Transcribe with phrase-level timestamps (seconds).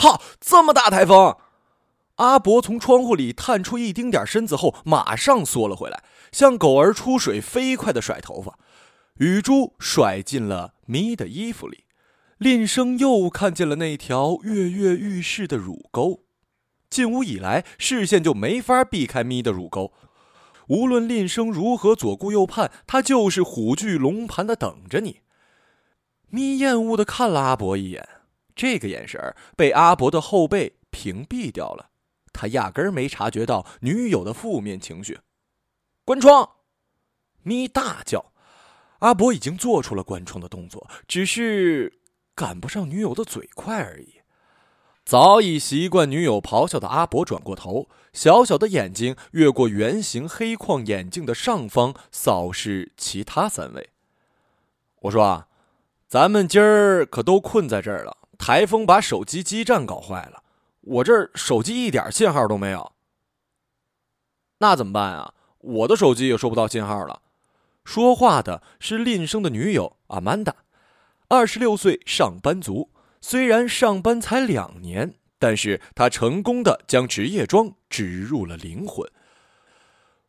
[0.00, 0.22] 靠！
[0.40, 1.36] 这么大台风！
[2.16, 8.58] 阿伯从窗户里探出一丁点身子后，马上缩了回来，像狗儿出水，飞快的甩头发。
[9.18, 11.84] 雨珠甩进了咪的衣服里，
[12.38, 16.20] 林生又看见了那条跃跃欲试的乳沟。
[16.88, 19.92] 进屋以来，视线就没法避开咪的乳沟。
[20.68, 25.20] 无论林生如何左顾右盼，他就是虎踞龙盘的等着你。
[26.30, 28.08] 咪厌恶的看了阿伯一眼，
[28.60, 31.88] 这个眼神被阿伯的后背屏蔽掉了。
[32.30, 35.20] 他压根儿没察觉到女友的负面情绪。
[36.04, 36.46] 关窗！
[37.42, 38.32] 咪大叫。
[38.98, 42.00] 阿伯已经做出了关窗的动作，只是
[42.34, 44.16] 赶不上女友的嘴快而已。
[45.06, 53.88] 早已习惯女友咆哮的阿伯转过头，小小的眼睛越过圆形黑框眼镜的上方，扫视其他三位。
[55.00, 55.48] 我说啊，
[56.06, 58.18] 咱们今儿可都困在这儿了。
[58.40, 60.42] 台风把手机基站搞坏了。
[60.80, 62.92] 我这儿手机一点信号都没有，
[64.58, 65.34] 那怎么办啊？
[65.58, 67.20] 我的手机也收不到信号了。
[67.84, 70.56] 说话的是林生的女友阿曼达，
[71.28, 72.88] 二十六岁上班族。
[73.20, 79.06] 虽然上班才两年，但是她成功的将职业装植入了灵魂。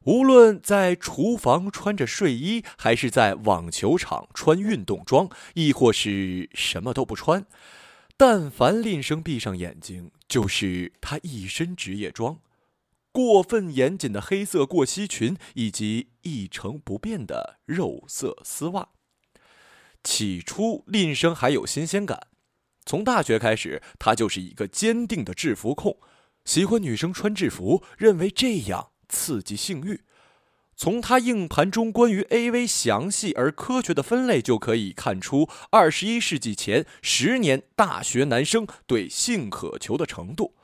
[0.03, 7.45] 无论在厨房穿着睡衣，还是在网球场穿运动装，亦或是什么都不穿。
[8.23, 12.39] 但凡林生闭上眼睛，就是他一身职业装：
[13.11, 18.89] 过分严谨的黑色过膝裙，以及一成不变的肉色丝袜。
[20.03, 22.27] 起初，林生还有新鲜感。
[22.85, 25.97] 从大学开始，他就是一个坚定的制服控，
[26.45, 30.01] 喜欢女生穿制服，认为这样刺激性欲。
[30.81, 40.55] 从他硬盘中关于 AV 详细而科学的分类就可以看出，二十一世纪前十年大学男生对性渴求的程度。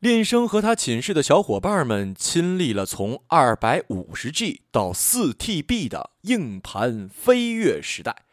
[0.00, 8.24] 练生和他寝室的小伙伴们亲历了从二百五十 G 到四 TB 的硬盘飞跃时代。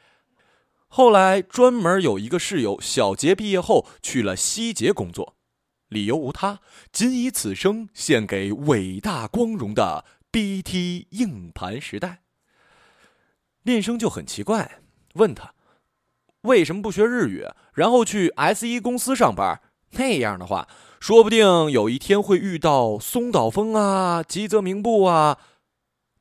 [0.87, 5.35] 后来，专门有一个室友小杰毕业后去了希捷工作，
[5.89, 6.61] 理由无他，
[6.91, 10.05] 仅以此生献给伟大光荣的。
[10.31, 12.21] BT 硬盘时代，
[13.63, 14.79] 练生就很奇怪，
[15.15, 15.55] 问他
[16.41, 19.59] 为什么不学日语，然后去 S 一公司上班？
[19.93, 20.67] 那样的话，
[20.99, 25.39] 说不定有一天会遇到松岛枫啊、吉泽明步啊。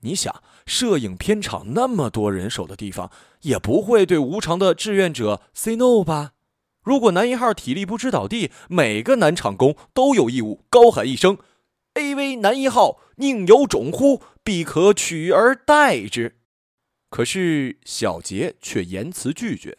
[0.01, 3.11] 你想，摄影片场那么多人手的地方，
[3.43, 6.33] 也不会对无偿的志愿者 say no 吧？
[6.83, 11.37] 如果男一号体力不支倒地，每个男场工都有义务高喊一声。
[11.99, 12.37] A.V.
[12.37, 14.23] 男一号宁有种乎？
[14.45, 16.39] 必可取而代之。
[17.11, 19.79] 可是小杰却言辞拒绝。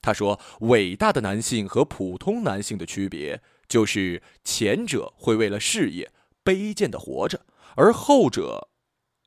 [0.00, 6.10] 他说：“伟大的男性和普通男性的区别，就是前者会为了事业
[6.44, 7.46] 卑贱的活着，
[7.76, 8.68] 而后者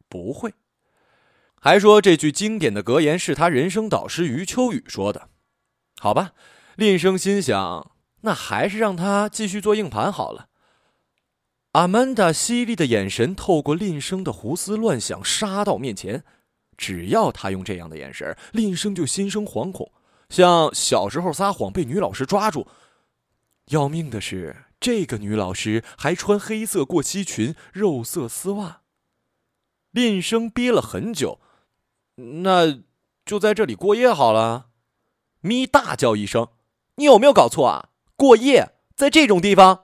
[0.09, 0.53] 不会。”
[1.61, 5.29] 还说这句经典的格言是他人生导师余秋雨说的。
[5.99, 6.33] 好吧，
[6.75, 7.91] 林生心想，
[8.21, 10.49] 那还是让他继续做硬盘好了。
[11.75, 16.23] 阿曼达犀利的眼神透过林生的胡思乱想杀到面前，
[16.77, 19.91] 只要他用这样的眼神，林生就心生惶恐，
[20.29, 22.65] 像小时候撒谎被女老师抓住。
[23.67, 28.79] 要命的是，这个女老师还穿黑色过膝裙、肉色丝袜。
[29.91, 31.41] 林生憋了很久，
[32.15, 32.83] 那
[33.25, 34.67] 就在这里过夜好了。
[35.41, 36.47] 咪大叫一声
[36.95, 37.89] ：“你有没有搞错啊？
[38.15, 39.81] 过夜在这种地方？”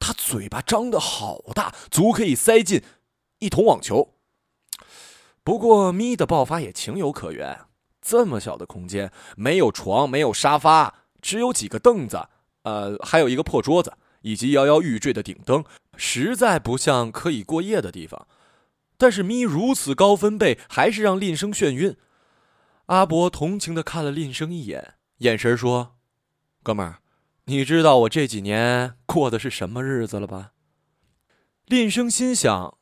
[0.00, 2.82] 他嘴巴张得好大，足可以塞进
[3.38, 4.14] 一桶网球。
[5.44, 7.66] 不过咪的爆发也情有可原，
[8.02, 12.28] 这么小的空间，没有床，没有沙发，只有几个凳子，
[12.62, 15.64] 呃，还有一个破桌子，以及摇摇欲坠的顶灯，
[15.96, 18.26] 实在不像可以过夜的地方。
[18.96, 21.96] 但是咪如此高分贝，还是让令生眩晕。
[22.86, 25.96] 阿伯同情的看了令生一眼，眼神说
[26.62, 26.99] ：“哥们儿。”
[27.50, 30.52] 你知道我这几年过的是什么日子了吧？
[31.64, 32.78] 林生心想，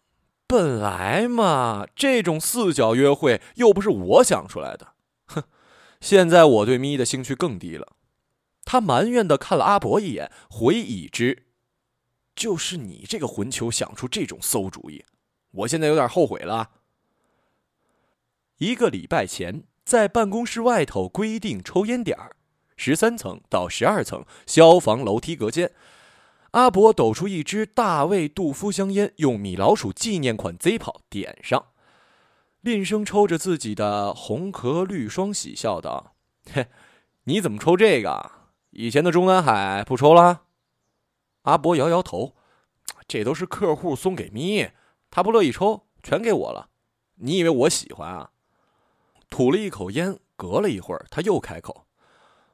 [0.46, 4.92] 本来嘛，这种四角约会又不是我想出来的。
[5.28, 5.44] 哼，
[6.02, 7.96] 现在我对咪的兴趣更低了。
[8.66, 11.44] 他埋怨的看了阿伯一眼，回已知，
[12.36, 15.02] 就是你这个混球想出这种馊主意，
[15.52, 16.72] 我现在有点后悔了。
[18.58, 22.32] 一个礼拜前，在办公室外头规定抽烟点儿。
[22.78, 25.72] 十三层到十二层消防楼梯隔间，
[26.52, 31.66] 阿伯抖出一支大卫杜夫香烟，用米老鼠纪念款 Z 跑点上。
[32.60, 36.14] 林生抽着自己的红壳绿双喜，笑道
[36.50, 36.68] ：“嘿，
[37.24, 38.30] 你怎么抽这个？
[38.70, 40.42] 以前的中南海不抽了？”
[41.42, 42.34] 阿伯摇摇头
[43.08, 44.70] ：“这都是客户送给咪，
[45.10, 46.68] 他不乐意抽，全给我了。
[47.16, 48.30] 你以为我喜欢啊？”
[49.30, 51.86] 吐了一口烟，隔了一会儿，他又开口：“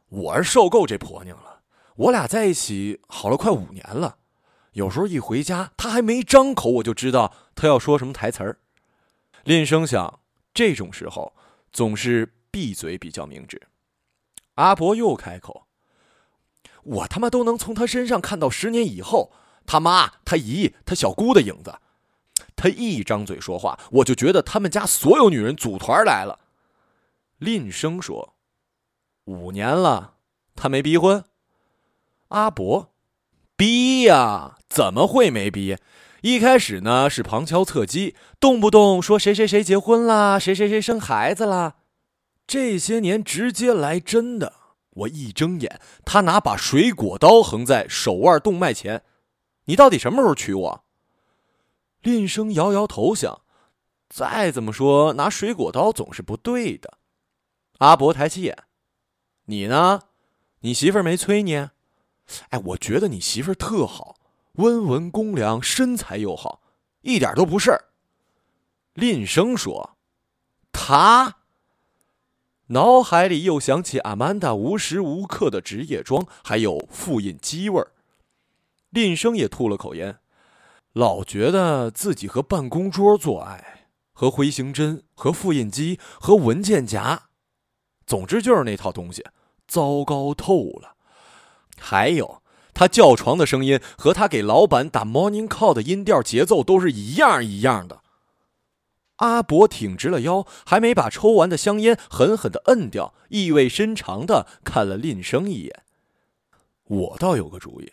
[0.08, 1.62] 我是受够这婆娘了。
[1.96, 4.18] 我俩在一起好了快五年了，
[4.72, 8.58] 有时候一回家，她还没张口，我就知道她要说什么台词儿。”
[9.44, 10.20] 林生想，
[10.52, 11.34] 这种时候
[11.72, 13.60] 总是闭嘴比较明智。
[14.54, 15.66] 阿伯又开口。
[16.82, 19.32] 我他妈都能从她身上看到十年以后
[19.64, 21.78] 她妈、她姨、她小姑的影子。
[22.56, 26.40] 她一张嘴说话，我就觉得他们家所有女人组团来了。
[27.38, 28.33] 林生说
[29.24, 30.14] ：“五年了，
[30.54, 31.24] 他没逼婚。”
[32.28, 32.94] 阿伯
[33.56, 35.76] ：“逼呀，怎么会没逼？
[36.22, 41.76] 一开始呢是旁敲侧击，动不动说谁谁谁结婚啦，谁谁谁生孩子啦。
[42.46, 44.54] 这些年直接来真的。”
[44.94, 49.02] 我一睁眼，他拿把水果刀横在手腕动脉前。
[49.64, 50.84] 你到底什么时候娶我？
[52.00, 53.40] 林生摇摇头，想，
[54.08, 56.98] 再怎么说拿水果刀总是不对的。
[57.78, 58.56] 阿伯抬起眼，
[59.46, 60.02] 你呢？
[60.60, 61.68] 你媳妇儿没催你？
[62.48, 64.16] 哎，我觉得你媳妇儿特好，
[64.54, 66.62] 温文恭良，身材又好，
[67.02, 67.84] 一点都不事儿。
[68.94, 69.96] 林生说
[70.72, 71.36] ：“他。”
[72.68, 77.92] 脑海里又想起阿曼达无时无刻的职业装，还有复印机味儿。
[78.88, 80.18] 林生也吐了口烟，
[80.94, 87.23] 老觉得自己和办公桌做爱，和回形针，和复印机，和文件夹，
[88.06, 89.24] 总之就是那套东西，
[89.66, 90.94] 糟糕透了。
[91.78, 92.42] 还有
[92.72, 98.00] 他叫床的声音和他给老板打 morning call 的音调节奏都是一样一样的。
[99.16, 105.82] 阿伯挺直了腰，还没把抽完的香烟狠狠的摁掉，意味深长的看了林生一眼。
[106.84, 107.92] 我倒有个主意。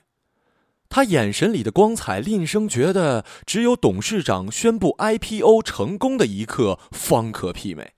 [0.89, 7.93] 他眼神里的光彩，林生觉得只有董事长宣布 IPO 成功的一刻方可媲美。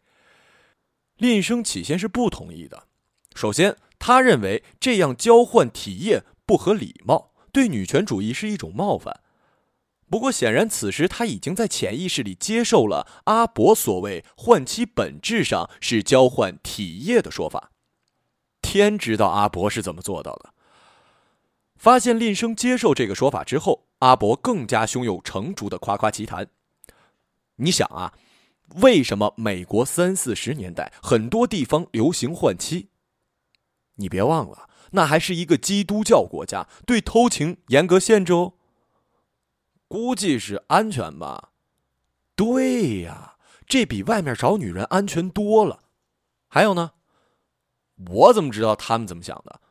[1.18, 2.88] 林生起先是不同意的。
[3.36, 9.22] 首先，他认为这样交换体液不合礼貌，对女权主义是一种冒犯。
[10.10, 17.72] 不过，显然此时他已经在潜意识里接受了阿伯所谓换妻本质上是交换体液的说法。
[18.62, 20.54] 天知道阿伯是怎么做到的。
[21.76, 26.48] 发现令生接受这个说法之后，阿伯更加胸有成竹的夸夸其谈。
[27.56, 28.14] 你想啊，
[28.82, 32.90] 为什么美国三四十年代很多地方流行换妻？
[33.96, 38.54] 你别忘了，那还是一个基督教国家，对偷情严格限制哦。
[39.88, 41.52] 估计是安全吧，
[42.36, 43.38] 对呀，
[43.68, 45.82] 这比外面找女人安全多了。
[46.48, 46.94] 还有呢，
[48.10, 49.62] 我怎么知道他们怎么想的？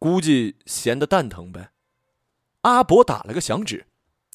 [0.00, 1.70] 估计闲得蛋疼呗。
[2.62, 3.86] 阿伯打了个响指，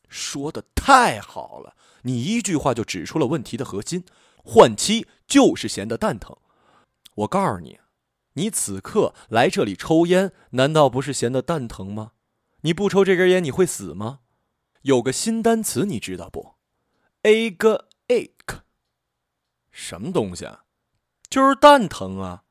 [0.08, 4.06] 说的太好了，你一句话就指出了问题的核心：
[4.44, 6.38] 换妻就是闲得蛋疼。
[7.16, 7.80] 我告诉你，
[8.34, 12.12] 你此刻来这里抽烟，难道不是闲得蛋疼吗？
[12.62, 14.20] 你不抽这根烟，你会死吗？
[14.84, 16.56] 有个新单词，你知道不
[17.24, 18.60] ？ag ache，
[19.72, 20.64] 什么东西啊？
[21.30, 22.44] 就是蛋疼啊！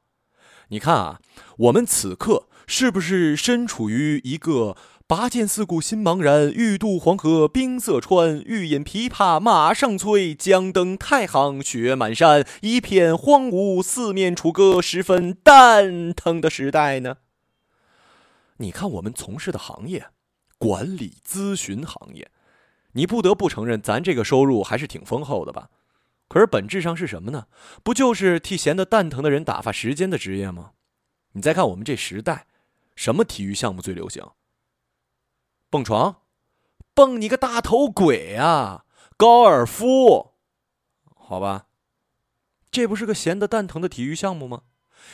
[0.68, 1.20] 你看啊，
[1.58, 4.76] 我们此刻是不是身处于一个
[5.14, 17.18] 拔剑四顾心茫然，欲渡黄河冰塞川，欲饮琵琶马上催，将登太行雪满山，一片荒芜，四面楚歌，十分蛋疼的时代呢？
[18.56, 20.06] 你看我们从事的行业。
[20.56, 22.30] 管理咨询行业，
[22.92, 25.68] 你不得不承认，咱这个收入还是挺丰厚的吧？
[26.28, 27.48] 可是本质上是什么呢？
[27.82, 30.70] 不就是替闲得蛋疼的人打发时间的职业吗？
[31.32, 32.46] 你再看我们这时代，
[32.96, 34.26] 什么体育项目最流行？
[35.72, 36.16] 蹦床？
[36.92, 38.84] 蹦你个大头鬼啊！
[39.16, 40.32] 高尔夫？
[41.16, 41.64] 好吧，
[42.70, 44.64] 这不是个闲得蛋疼的体育项目吗？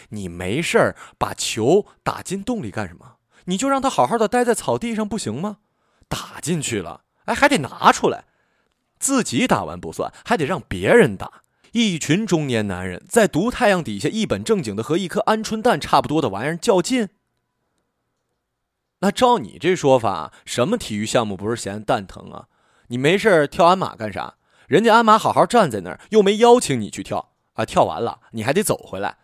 [0.09, 3.19] 你没事儿把球打进洞里干什么？
[3.45, 5.59] 你就让他好好的待在草地上不行吗？
[6.09, 8.25] 打进去了，哎，还得拿出来，
[8.99, 11.45] 自己打完不算，还得让别人打。
[11.71, 17.11] 一群中年男人在毒太阳底下一本正经的和一颗鹌鹑蛋差不多的玩意儿较劲。
[19.01, 22.49] 那照你这说法，什么体育项目不是闲蛋疼啊？
[22.89, 24.35] 你没事跳鞍马干啥？
[24.67, 27.65] 人家鞍马好好站在那儿，又没邀请你去跳啊！
[27.65, 29.17] 跳完了你还得走回来。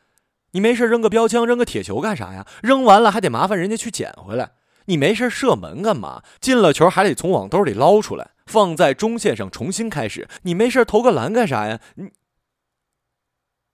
[0.52, 2.46] 你没事扔个标枪、扔个铁球干啥呀？
[2.62, 4.52] 扔完了还得麻烦人家去捡回来。
[4.86, 6.22] 你没事射门干嘛？
[6.40, 10.28] 进了球还得从网兜里捞出来，放在中线上重新开始。
[10.42, 11.80] 你没事投个篮干啥呀？
[11.96, 12.12] 你。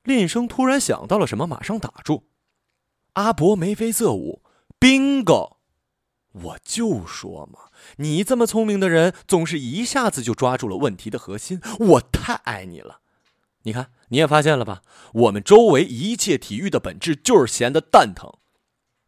[0.04, 2.25] 林生突然想到了什么，马上打住。
[3.12, 4.42] 阿伯眉飞色舞
[4.80, 5.59] ，bingo。
[6.33, 11.61] 我就说嘛，你这么聪明的人，总是一下子就抓住了问题的核心。
[11.79, 13.01] 我太爱你了。
[13.63, 14.83] 你看，你也发现了吧？
[15.13, 18.33] 我们周围一切体育的本质就是闲得蛋疼。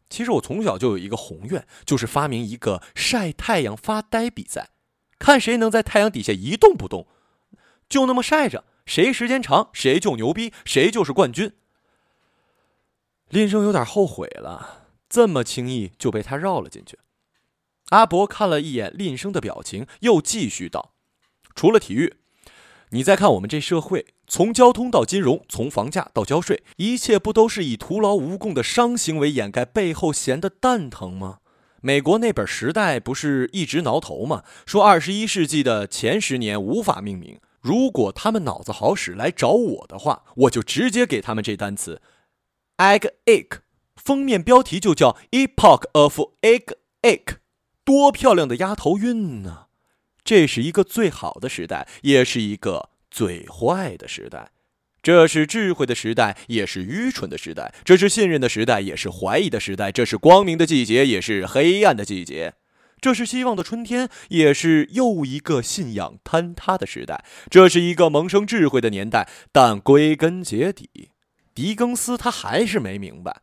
[0.09, 4.69] 其实我从小就有一个宏愿，就是发明一个晒太阳发呆比赛，
[5.17, 7.07] 看谁能在太阳底下一动不动，
[7.89, 11.53] 就那么晒着，谁时间长谁就牛逼，谁就是冠军。
[13.29, 16.99] 林生有点后悔了，这么轻易就被他绕了进去。
[17.89, 20.93] 阿伯看了一眼吝生的表情，又继续道
[21.53, 22.15] ：“除了体育。”
[22.91, 31.39] 你再看我们这社会，从交通到金融，从房价到交税，一切不都是以徒劳无功的伤行为掩盖背后闲的蛋疼吗？
[31.81, 34.43] 美国那本《时代》不是一直挠头吗？
[34.65, 37.39] 说二十一世纪的前十年无法命名。
[37.61, 42.01] 如果他们脑子好使来找我的话，我就直接给他们这单词
[42.77, 43.59] ：egg ache。
[43.95, 47.37] 封面标题就叫 Epoch of Egg Ache，
[47.83, 49.67] 多漂亮的丫头韵呢！
[50.23, 54.51] 这是一个最好的时代，也是一个最坏的时代。
[55.01, 62.53] 这是智慧的时代，也是愚蠢的时代；这是信任的时代，也是怀疑的时代；这是光明的季节，也是黑暗的季节；
[63.01, 67.25] 这是希望的春天，也是又一个信仰坍塌的时代。
[67.49, 71.09] 这是一个萌生智慧的年代，但归根结底，
[71.53, 73.41] 狄更斯他还是没明白，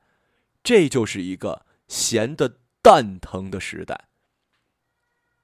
[0.64, 4.06] 这就是一个闲得蛋疼的时代。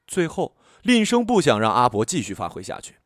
[0.07, 0.57] 最后。
[0.83, 2.99] 林生不想让阿伯继续发挥下去，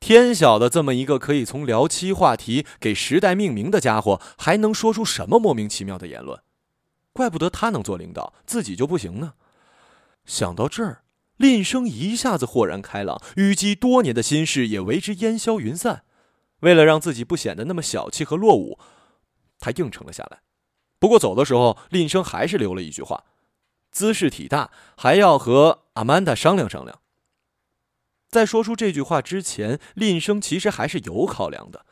[0.00, 6.42] 天晓得这么一个可以从聊妻话题给时代命名的家伙，还能说出什么莫名其妙的言论？
[7.12, 9.34] 怪不得他能做领导，自己就不行呢。
[10.24, 11.02] 想到这儿，
[11.36, 16.02] 林生一下子豁然开朗，淤积多年的心事也为之烟消云散。
[16.60, 18.80] 为了让自己不显得那么小气和落伍，
[19.60, 20.40] 他应承了下来。
[20.98, 23.22] 不过走的时候，林生还是留了一句话：
[23.92, 27.00] 姿势体大，还要和阿曼达商量商量。
[28.30, 31.84] 在说出这句话之前，林生其实还是有考量的。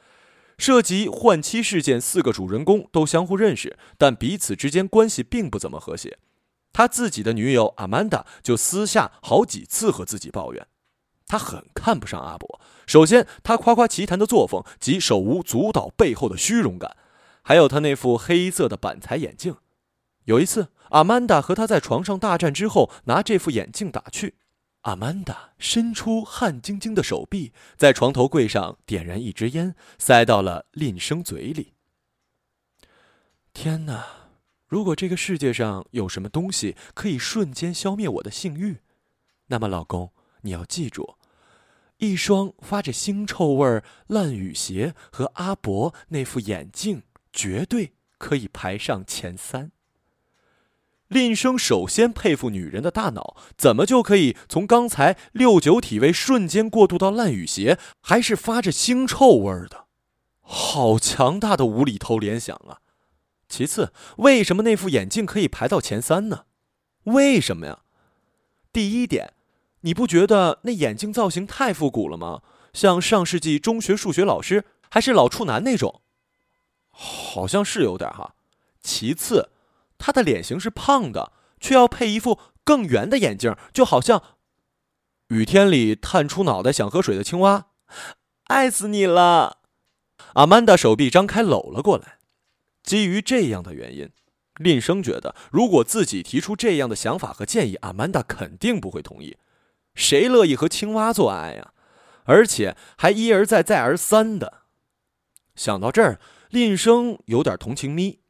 [0.58, 6.18] 涉及换妻事件，四个主人公都相互认识，但彼此之间关系并不怎么和谐。
[6.72, 10.66] 他自己的女友阿曼达就私下好几次和自己抱怨，
[11.26, 12.60] 他很看不上阿伯。
[12.86, 16.96] 首先，他夸夸其谈的作风及手舞足蹈背后的虚荣感，
[17.42, 19.56] 还有他那副黑色的板材眼镜。
[20.25, 24.35] 有一次，阿曼达和他在床上大战之后，拿这副眼镜打趣。
[24.83, 31.73] 阿曼达伸出汗津津的手臂，在床头柜上点燃一支烟，塞到了林生嘴里。
[33.52, 34.05] 天哪！
[34.69, 38.78] 如果这个世界上有什么东西可以瞬间消灭我的性欲，
[39.47, 40.12] 那么，老公，
[40.43, 41.16] 你要记住，
[41.99, 47.02] 一双发着腥臭味烂雨鞋和阿伯那副眼镜
[47.33, 49.71] 绝对可以排上前三。
[51.08, 59.86] 林生首先佩服女人的大脑，怎么就可以从刚才六九体位瞬间过渡到烂雨鞋，还是发着腥臭味的？
[60.40, 62.78] 好强大的无厘头联想啊！
[63.48, 66.46] 其次，为什么那副眼镜可以排到前三呢？
[67.04, 67.80] 为什么呀？
[68.72, 69.34] 第一点，
[69.82, 72.42] 你不觉得那眼镜造型太复古了吗？
[72.72, 76.00] 像上世纪中学数学老师，还是老处男那种？
[76.90, 78.34] 好像是有点哈。
[78.80, 79.50] 其次。
[79.99, 84.23] 他的脸型是胖的，却要配一副更圆的眼镜，就好像
[85.29, 87.69] 雨天里探出脑袋想喝水的青蛙。
[88.45, 89.59] 爱死你了！
[90.35, 92.19] 阿曼达手臂张开搂了过来。
[92.83, 94.11] 基于这样的原因，
[94.57, 99.37] 林生觉得，如果自己提出这样的想法和建议，阿曼达肯定不会同意。
[99.95, 101.73] 谁乐意和青蛙做爱呀？
[102.25, 104.62] 而且还一而再、再而三的。
[105.55, 108.21] 想到这儿，林生有点同情咪。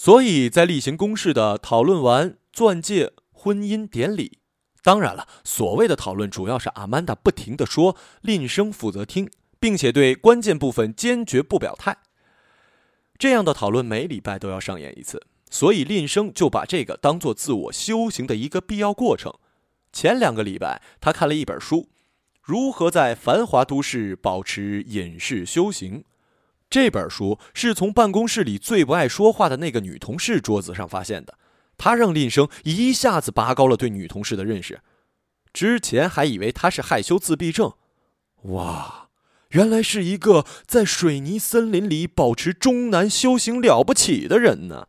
[0.00, 4.38] 所以在例行公事的讨论完钻戒婚姻典礼，
[4.82, 11.98] 当然了，所谓的讨论主要是阿曼达不停的说，林生负责听，并且对关键部分坚决不表态。
[13.18, 19.30] 这样的讨论每礼拜都要上演一次，所以林生就把这个当做自我修行的一个必要过程。
[19.92, 21.76] 前两个礼拜，他看了一本书，
[22.40, 25.98] 《如何在繁华都市保持隐士修行》。
[26.70, 31.36] 这本书是从办公室里最不爱说话的那个女同事桌子上发现的，
[31.76, 34.80] 她让林生一下子拔高了对女同事的认识。
[35.52, 37.72] 之前还以为她是害羞自闭症，
[38.42, 39.08] 哇，
[39.48, 44.86] 原来是一个在水泥森林里保持终南修行了不起的人呢。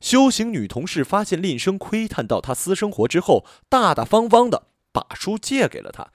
[0.00, 6.08] 修行女同事发现林生窥探到她私生活之后，大大方方的把书借给了他。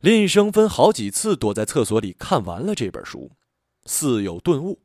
[0.00, 3.32] 林生分好几次躲在厕所里看完了这本书。
[3.84, 4.80] 似有顿悟，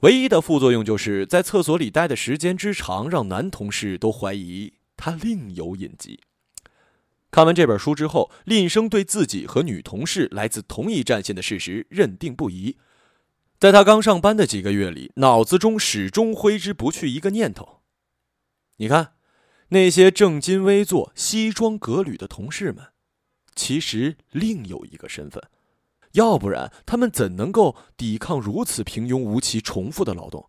[0.00, 6.20] 唯一的副作用就是在厕所里待的时间之长，让男同事都怀疑他另有隐疾。
[7.30, 12.76] 看完这本书之后，林生对自己和女同事来自同一战线的事实认定不疑。
[13.58, 17.80] 在他刚上班的几个月里，脑子中始终挥之不去一个念头：
[18.76, 19.14] 你看，
[19.70, 22.88] 那些正襟危坐、西装革履的同事们，
[23.56, 25.42] 其实另有一个身份，
[26.14, 30.48] 要不然他们怎能够抵抗如此平庸无奇、重复的劳动？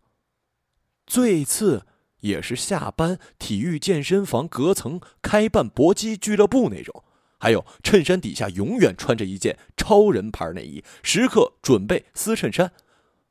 [1.06, 1.86] 最次
[2.20, 7.04] 也是下班体育健身房隔层开办搏击俱乐部那种，
[7.38, 12.72] 还有衬衫底下永远穿着一件超人牌内衣，时刻准备撕衬衫。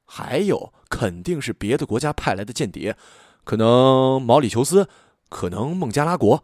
[0.06, 2.96] 还有肯定是别的国家派来的间谍，
[3.44, 4.88] 可能毛里求斯，
[5.30, 6.44] 可能孟加拉国。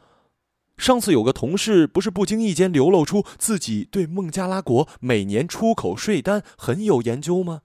[0.81, 7.61] 上次有个同事不是不经意间流露出自己对孟加拉国每年出口税单很有研究吗？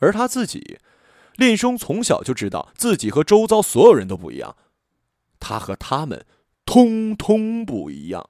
[0.00, 0.78] 而他自己，
[1.36, 4.56] 令生从小就知道自己和周遭所有人都不一样，
[5.40, 6.26] 他和他们
[6.66, 8.28] 通通不一样。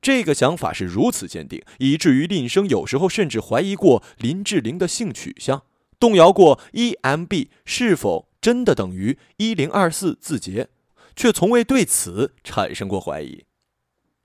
[0.00, 5.64] 这个想法是如此坚定，以至于林生有时候甚至怀疑过林志玲的性取向，
[5.98, 10.68] 动摇过 EMB 是否真的等于一零二四字节，
[11.16, 13.44] 却从未对此产生过怀疑。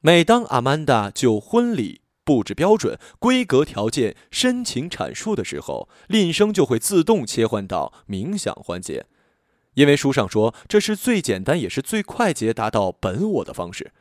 [0.02, 9.06] 每当阿曼达就婚礼布置标准、规格条件深情阐述的时候，林生就会自动切换到冥想环节，
[9.74, 13.92] 因为书上说这是最简单也是最快捷达到本我的方式。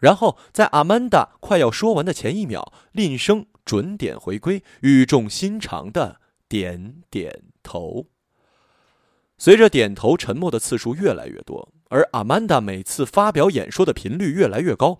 [0.00, 8.06] 然后，在阿曼达快要说完的前一秒，林生准点回归，语重心长的点点头。
[9.38, 14.98] 随着点头沉默的次数越来越多，而阿曼达每次发表演说的频率越来越高，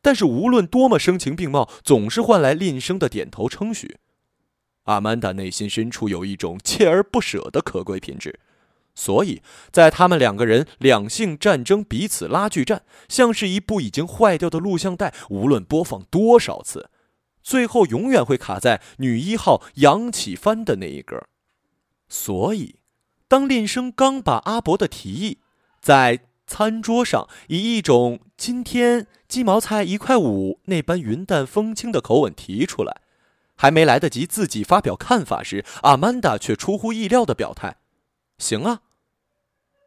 [0.00, 3.96] 但是无论多么声情并茂，总是换来林生的点头称许。
[4.84, 8.38] 阿曼达内心深处有一种锲而不舍的可贵品质。
[8.94, 16.88] 所以在他们两个人两性战争、彼此拉锯战，像是一部已经坏掉的录像带，无论播放多少次，
[17.42, 21.22] 最后永远会卡在女一号扬起帆的那一格。
[22.08, 22.76] 所以，
[23.28, 25.40] 当令生刚把阿伯的提议
[25.86, 26.18] 在
[26.48, 33.02] 餐桌上以一种“今天鸡毛菜一块五”那般云淡风轻的口吻提出来，
[33.54, 37.76] 还没来得及自己发表看法时，阿曼达却出乎意料的表态
[38.36, 38.80] ：“行啊。”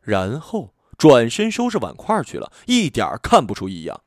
[0.01, 3.99] 然后转身收拾碗筷去了，一点看不出异样。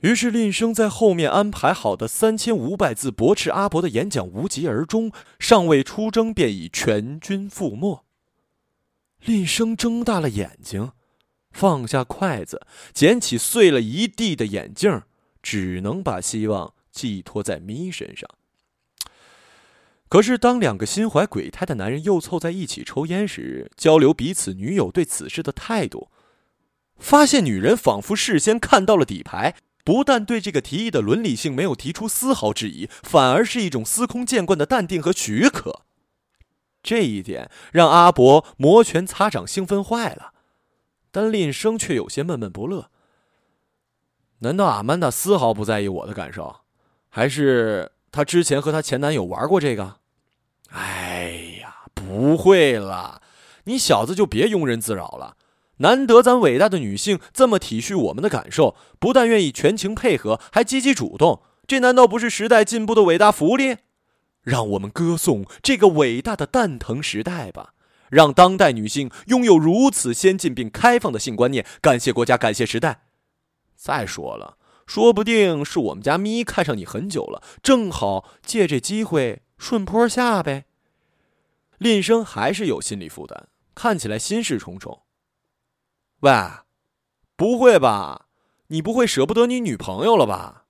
[0.00, 8.05] 于是，令生在后面安排好的三千五百字驳斥阿伯的演讲无疾而终，尚未出征便已全军覆没。
[9.26, 10.92] 厉声睁大了眼睛，
[11.50, 15.02] 放下筷子，捡起碎了一地的眼镜，
[15.42, 18.30] 只能把希望寄托在咪身上。
[20.08, 26.08] 可是，当两个心怀鬼胎的男人又凑在一起抽烟时，交流彼此女友对此事的态度，
[26.96, 35.85] 发现女人仿佛事先看到了底牌，不但对这个提议的伦理性没有提出丝毫质疑，反而是一种司空见惯的淡定和许可。
[36.86, 40.32] 这一点让阿伯摩拳擦掌，兴奋坏了。
[41.10, 42.90] 但林生却有些闷闷不乐。
[44.38, 46.60] 难道阿曼达丝毫不在意我的感受，
[47.08, 47.92] 还是？
[48.12, 49.96] 她之前和她前男友玩过这个，
[50.70, 53.20] 哎呀，不会了，
[53.64, 55.36] 你小子就别庸人自扰了。
[55.78, 63.76] 难得咱伟大的女性这么体恤我们的感受，不但愿意全情配合，还积极主动，这难道不是时代进步的伟大福利？
[64.46, 67.74] 让我们歌颂这个伟大的蛋疼时代吧，
[68.08, 73.02] 让当代女性拥有如此先进并开放的性观念，感谢国家，感谢时代。
[73.74, 74.56] 再说了。
[74.86, 80.66] 说不定是我们家咪看上你很久了，正好借这机会顺坡下呗。
[81.78, 85.02] 林生还是有心理负担，看起来心事重重。
[86.20, 86.32] 喂，
[87.34, 88.28] 不会吧？
[88.68, 90.66] 你不会舍不得你女朋友了吧？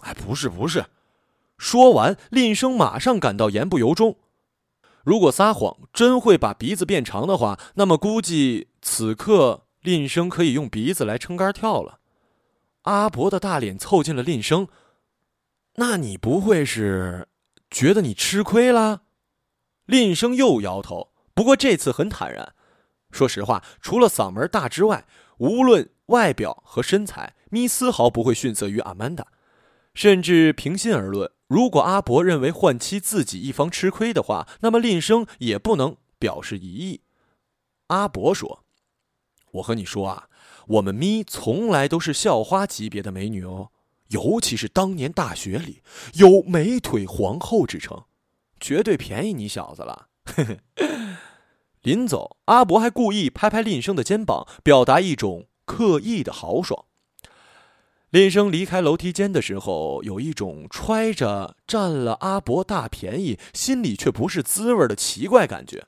[0.00, 0.86] 哎，不是不是。
[1.60, 4.16] 说完，林生马上感到言不由衷。
[5.04, 11.98] 如果撒谎真会把鼻子变长的话，那么估计此刻林生可以用鼻子来撑杆跳了。
[12.84, 14.68] 阿伯的大脸凑近了令生，
[15.74, 17.28] 那你不会是
[17.70, 19.02] 觉得你吃亏了？
[19.84, 22.54] 令生又摇头，不过这次很坦然。
[23.10, 25.04] 说实话，除了嗓门大之外，
[25.36, 29.26] 无论外表和身材，咪丝毫不会逊色于阿曼达。
[29.94, 37.00] 甚至平心而论，如果阿伯认为换妻自己一方吃亏的话，那么令生也不能表示异议。
[37.88, 38.64] 阿伯说
[39.52, 40.26] ：“我和你说啊。”
[40.68, 43.70] 我们咪从来都是校花级别的美女哦，
[44.08, 45.82] 尤其是当年大学里
[46.14, 48.04] 有“美腿皇后”之称，
[48.60, 50.06] 绝对便宜你小子了。
[51.82, 56.84] 临走，阿伯还故意拍拍林生的肩膀，表达一种刻意的豪爽。
[58.10, 65.86] 林生离开楼梯间的时候，有一种揣着占了阿伯大便宜，心里却不是滋味的奇怪感觉。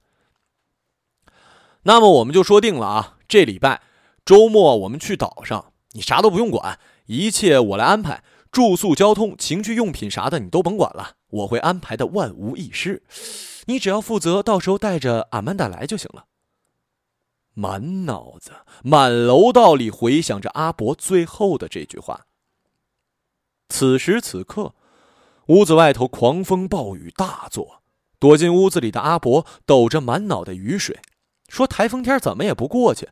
[1.82, 3.82] 那么我们就说定了啊，这礼拜
[4.24, 13.02] 周末我们去岛上，你啥都不用管，一切我来安排，住宿、交通、情趣用品啥的你都甭管了，我会安排的万无一失，
[13.66, 16.26] 你只要负责到时候带着阿曼达来就行了。
[17.54, 22.26] 满脑子、满楼道里回响着阿伯最后的这句话。
[23.68, 24.74] 此时此刻，
[25.46, 27.82] 屋子外头狂风暴雨大作，
[28.18, 31.00] 躲进屋子里的阿伯抖着满脑袋雨水，
[31.48, 33.08] 说：“台风天怎么也不过去。”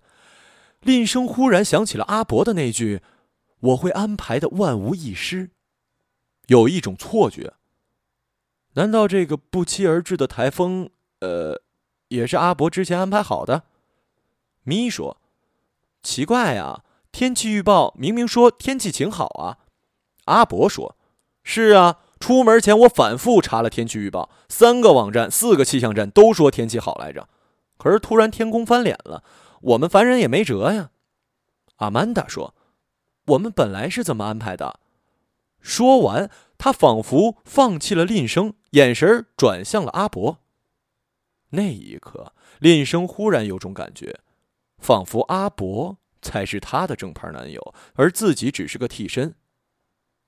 [0.81, 3.03] 林生忽然想起了阿伯的那句
[3.61, 5.51] ：“我会安排的万无一失。”
[6.49, 7.55] 有一种错觉，
[8.73, 11.61] 难道这个不期而至的台风，呃，
[12.09, 13.65] 也是阿伯之前安排好的？
[14.65, 15.17] 咪说
[16.03, 19.59] ：“奇怪呀，天气预报明明说天气晴好啊。”
[20.27, 20.97] 阿伯说
[21.43, 27.29] ：“是啊，出门前我反复查了天气预报，三个网站、四个气象站都说天气好来着。
[27.79, 29.25] 可是突然天空翻脸了，
[29.63, 30.91] 我们凡人也没辙呀。”
[31.77, 32.55] 阿曼达说
[33.27, 34.81] ：“我们本来是怎么安排的？”
[35.61, 40.39] 说完，他仿佛放弃了吝声，眼神转向了阿伯。
[41.51, 44.21] 那一刻，吝声忽然有种感觉。
[44.81, 49.35] 仿佛阿伯才是他的正牌男友，而自己只是个替身。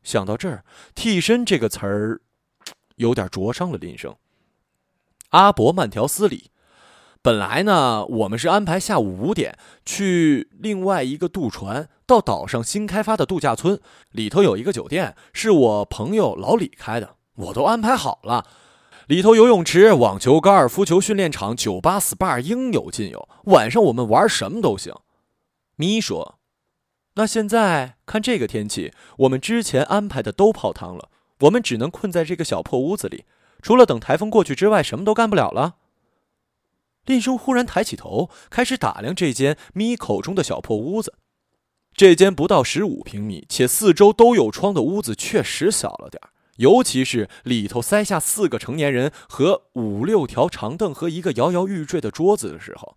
[0.02, 2.20] 想到这儿，“替身”这个词儿
[2.96, 4.16] 有点灼伤了林生。
[5.30, 6.50] 阿伯慢条斯理
[7.22, 18.46] ：“本来呢，我们是安排下午五点去另外一个渡船到岛上新开发的度假村，里头有一个酒店，是我朋友老李开的，我都安排好了。”
[19.08, 24.94] 里头游泳池、网球、高尔夫球训练场、酒吧、SPA 应有尽有，晚上我们玩什么都行。
[25.76, 26.38] 咪说
[27.14, 31.08] ：“那现在看这个天气，我们之前安排的都泡汤了，
[31.40, 33.24] 我们只能困在这个小破屋子里，
[33.60, 35.76] 除了等台风过去之外，什么都干不了了。”
[37.06, 41.14] 林生忽然抬起头，开始打量这间咪口中的小破屋子。
[41.94, 46.30] 这间不到十五平米且四周都有窗的屋子，确实小了点儿。
[46.62, 52.96] 尤其是里头塞下四个成年人和五六条长凳和一个摇摇欲坠的桌子的时候，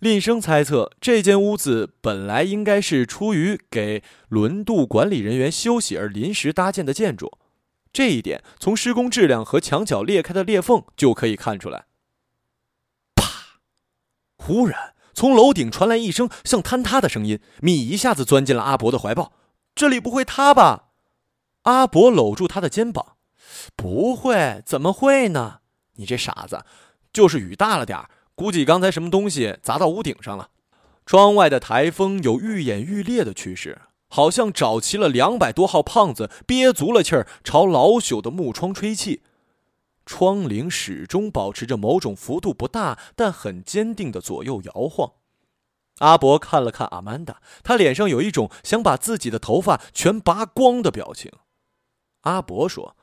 [0.00, 7.38] 林生猜测这间屋子本来应该是出于给轮渡管理人员休息而临时搭建的建筑，
[7.92, 11.84] 这一点从施工质量和墙角裂开的裂缝就可以看出来。
[13.14, 13.60] 啪！
[14.36, 19.34] 忽然从楼顶传来一声像坍塌的声音，米一下子钻进了阿伯的怀抱。
[19.76, 20.88] 这里不会塌吧？
[21.62, 23.16] 阿伯搂住他的肩膀，
[23.76, 25.60] 不会，怎么会呢？
[25.96, 26.64] 你这傻子，
[27.12, 28.02] 就是雨大了点，
[28.34, 30.48] 估计刚才什么东西砸到屋顶上了。
[31.04, 39.22] 窗外的台风有愈演愈烈的趋势，好像找齐了两百多号胖子，憋足了气儿朝老朽的木窗吹气。
[40.06, 45.12] 窗棂始终保持着某种幅度不大但很坚定的左右摇晃。
[45.98, 51.30] 阿伯看了看阿曼达，他脸上有一种想把自己的头发全拔光的表情。
[52.22, 52.96] 阿伯说：“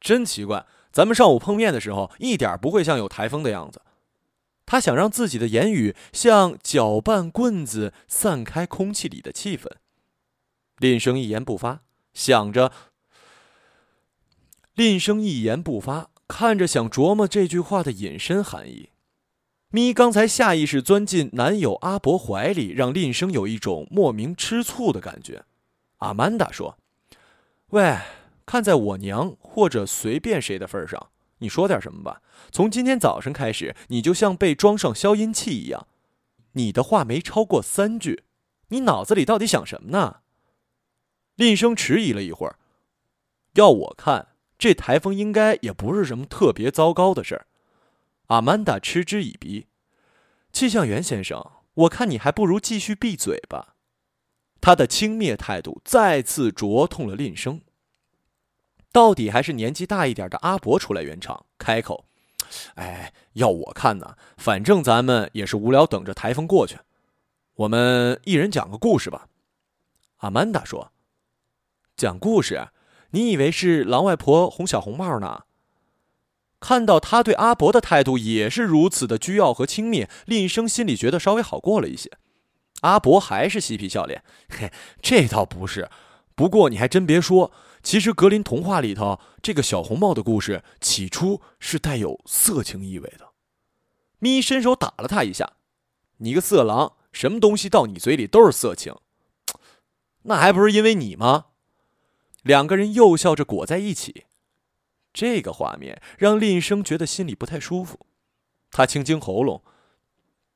[0.00, 3.82] 真奇怪，咱们上午碰面的时候，一点不会像有台风的样子。”
[4.66, 9.68] 他想让自己的言语像搅拌棍子，散开空气里的气氛。
[10.78, 11.80] 林生一言不发，
[12.14, 12.70] 想着。
[14.74, 18.90] 林生一言不发，看着，想琢磨这句话的隐身含义。
[19.70, 25.44] 咪刚才下意识钻进男友阿伯怀里，让林生有一种莫名吃醋的感觉。
[25.98, 26.78] 阿曼达说
[27.70, 27.98] ：“喂。”
[28.50, 32.20] 看在我娘或者随便谁的份上，你说点什么吧。
[32.50, 35.86] 从今天早上开始，你就像被装上消音器一样，
[36.54, 38.24] 你的话没超过三句。
[38.70, 40.22] 你脑子里到底想什么呢？
[41.36, 42.58] 林生迟疑了一会儿，
[43.54, 47.46] 要我看，这台风应该也不是什么特别糟糕的事儿。
[48.26, 49.68] 阿曼达嗤之以鼻，
[50.52, 53.76] 气象员先生，我看你还不如继续闭嘴吧。
[54.60, 57.60] 他的轻蔑态度再次灼痛了林生。
[58.92, 62.06] 到底还是年纪大一点的阿伯出来圆场，开口
[62.74, 66.78] ：“哎，要我看呢，反正咱们也是无聊，等着台风过去，
[67.54, 69.28] 我们一人讲个故事吧。”
[70.18, 70.90] 阿曼达说
[71.96, 72.68] ：“讲故事？
[73.12, 75.42] 你以为是狼外婆哄小红帽呢？”
[76.58, 82.10] 看到他对阿伯的态度也是如此的倨傲和轻蔑，林生心里觉得稍微好过了一些。
[82.80, 85.88] 阿伯还是嬉皮笑脸：“嘿，这倒不是，
[86.34, 93.32] 不过你还真别说。”其实格林童话里头这个小红帽的故事，起初是带有色情意味的。
[94.18, 95.54] 咪伸手打了他一下
[96.18, 98.94] ：“你个色狼，什么东西到你嘴里都是色情。
[100.24, 101.46] 那还不是因为你吗？
[102.42, 104.26] 两个人又笑着裹在一起，
[105.12, 108.06] 这个画面让林生觉得心里不太舒服。
[108.70, 109.64] 他清清喉咙，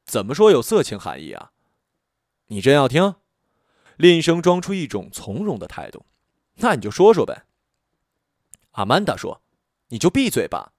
[0.05, 1.53] 怎么说有色情含义啊？
[2.49, 3.17] 你真要听？
[3.97, 6.05] 林生装出一种从容的态度，
[6.57, 7.47] 那你就说说呗。
[8.73, 9.43] 阿曼达说
[9.89, 10.73] ：“你就闭嘴吧。”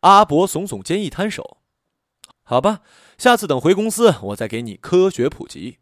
[0.00, 1.58] 阿伯耸耸肩，一摊手
[2.42, 2.82] ：“好吧，
[3.16, 5.78] 下次等回公司，我再给你科学普及。”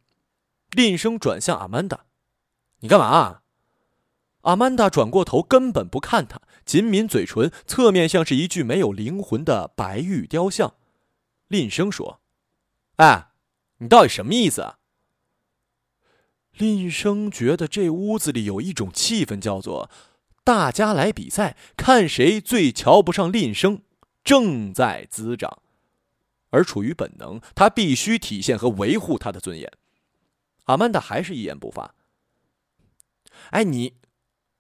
[0.70, 2.06] 林生转向阿曼达
[2.80, 3.42] ：“你干嘛？”
[4.42, 10.74] 阿曼达转过头，根本不看他，紧抿嘴唇，侧面像是一具没有灵魂的白玉雕像。
[11.48, 12.20] 林生说
[12.96, 13.32] ：“哎，
[13.78, 14.75] 你到底什么意思啊？”
[16.58, 19.90] 林生觉得这屋子里有一种气氛，叫做
[20.42, 23.82] “大家来比赛，看谁最瞧不上林生”，
[24.24, 25.58] 正在滋长。
[26.50, 29.70] 而出于本能，他必须体现和维护他的尊严。
[30.64, 31.94] 阿曼达还是一言不发。
[33.50, 33.94] 哎，你，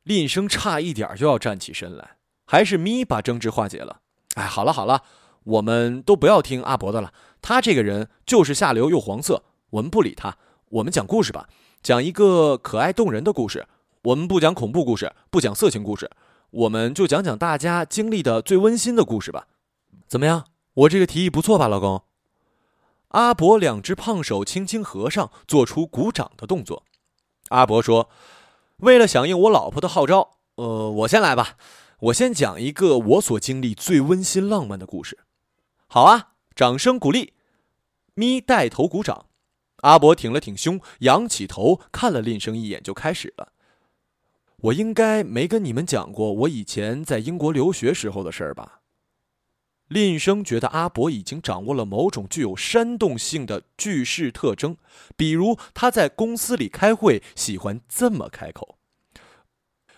[0.02, 4.02] 林生差一点就要站起身来，还是咪把争执化解了。
[4.34, 5.02] 哎，好了好了，
[5.44, 10.36] 我们都不要听阿伯的了，他这个人就是下流又黄色，我们不理他，
[10.68, 11.48] 我们讲故事吧。
[11.86, 13.68] 讲一个可爱动人的故事，
[14.02, 16.10] 我们不讲恐怖故事，不讲色情故事，
[16.50, 19.46] 我们就讲讲大家经历的最温馨的故事吧。
[20.08, 20.46] 怎么样？
[20.74, 22.02] 我这个提议不错吧，老公？
[23.10, 26.82] 阿伯两只胖手轻轻合上，做出鼓掌的动作。
[27.50, 28.08] 阿伯说
[28.82, 31.56] ：“为了响应我老婆的号召，呃，我先来吧。
[32.00, 35.20] 我先讲一个我所经历最温馨浪漫的故事。”
[35.86, 37.34] 好啊，掌声鼓励。
[38.14, 39.26] 咪带头鼓掌。
[39.82, 43.52] 阿伯挺了挺胸，仰起头看了林生一眼，就开始了。
[44.58, 48.80] 我应该没跟你们讲过我以前在英国留学时候的事儿吧？
[49.88, 54.78] 林生觉得阿伯已经掌握了某种具有煽动性的句式特征，
[55.16, 58.78] 比如他在公司里开会喜欢这么开口：“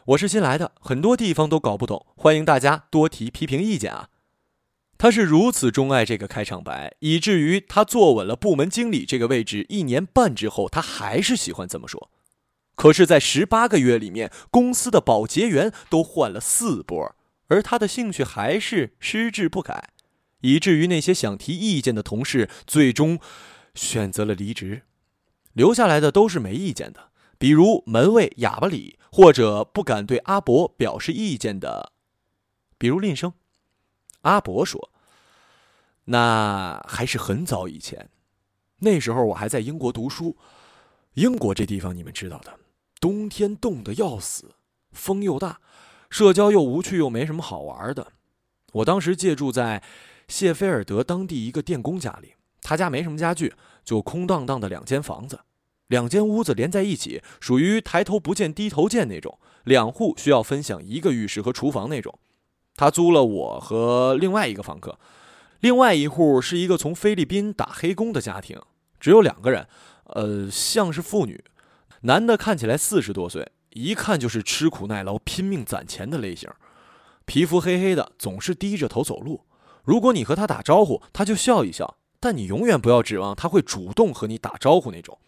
[0.07, 4.11] 我是新来的，很多地方都搞不懂，欢迎大家多提批评意见啊。”
[4.99, 12.11] 他是如此钟爱这个开场白，以至于他坐稳了部门经理这个位置一年半之后，他还是喜欢这么说。
[12.75, 19.91] 可是，在十八个月里面，公司的保洁员都换了四波，而他的兴趣还是矢志不改，
[20.41, 23.21] 以至于那些想提意见的同事最终
[23.75, 24.83] 选择了离职，
[25.53, 31.93] 留下来的都是没意见的，比如门卫哑巴李，或者不敢对阿伯表示意见的，
[32.77, 33.33] 比如林生。
[34.23, 34.91] 阿伯说
[36.07, 38.11] ：“那还是很早以前，
[38.79, 40.37] 那时候我还在英国读书。
[41.15, 42.59] 英国这地方你们知道的，
[43.01, 44.55] 冬天冻得要死，
[44.93, 45.61] 风又大，
[46.11, 48.13] 社交又无趣，又没什么好玩的。
[48.73, 49.83] 我当时借住在
[50.29, 53.55] 谢菲尔德当地一个电工家里，他家没什么家具，
[53.85, 55.41] 就空荡荡的两间房子，
[55.87, 62.19] 两间屋子连在一起，属于抬头不见低头见那种，两户需要分享一个浴室和厨房那种。”
[62.79, 65.01] 他租了我和另外一个房客，
[65.59, 68.57] 另外一户是一个从菲律宾打黑工的家庭，
[69.01, 69.67] 只有两个人，
[70.05, 71.43] 呃，像是父女。
[72.03, 76.49] 男的看起来四十多岁，一看就是吃苦耐劳、拼命攒钱的类型，
[77.25, 79.45] 皮肤黑黑的，总是低着头走路。
[79.83, 85.19] 如果你和他打招呼，他就笑一笑，但你永远不要指望他会主动和你打招呼那种。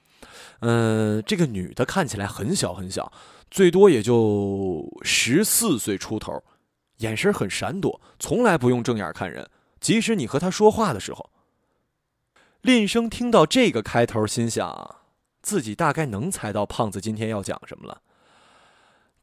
[0.61, 3.11] 嗯，这个女的看起来很小很小，
[3.51, 6.41] 最多也就十四岁出头。
[7.01, 11.31] 眼神很闪躲，从来不用正眼看人，即使你和他说话的时候。
[12.63, 14.97] 林生听到这个开头，心想
[15.43, 18.03] 自己大概能猜到胖子今天要讲什么了。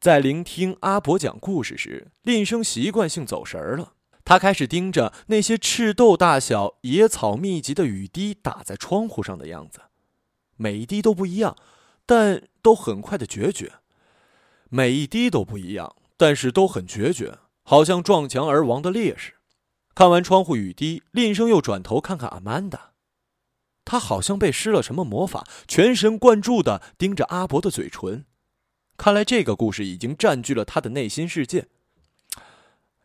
[0.00, 3.92] 在聆听阿伯讲故事时，林生习惯性走神儿了，
[4.24, 9.80] 他开始盯着那些赤豆大小、野草密集的雨滴打在窗户上的样子，
[10.56, 11.56] 每一滴都不一样，
[12.04, 13.74] 但都很快的决绝。
[14.68, 17.38] 每一滴都不一样，但是都很决绝。
[17.68, 19.34] 好像撞墙而亡的烈士。
[19.94, 22.92] 看完窗户雨滴，林生又转头看看阿曼达，
[23.84, 28.24] 他好像被施了什么魔法，全神贯注地盯着阿伯的嘴唇。
[28.96, 31.68] 看来这个故事已经占据了他的内心世界。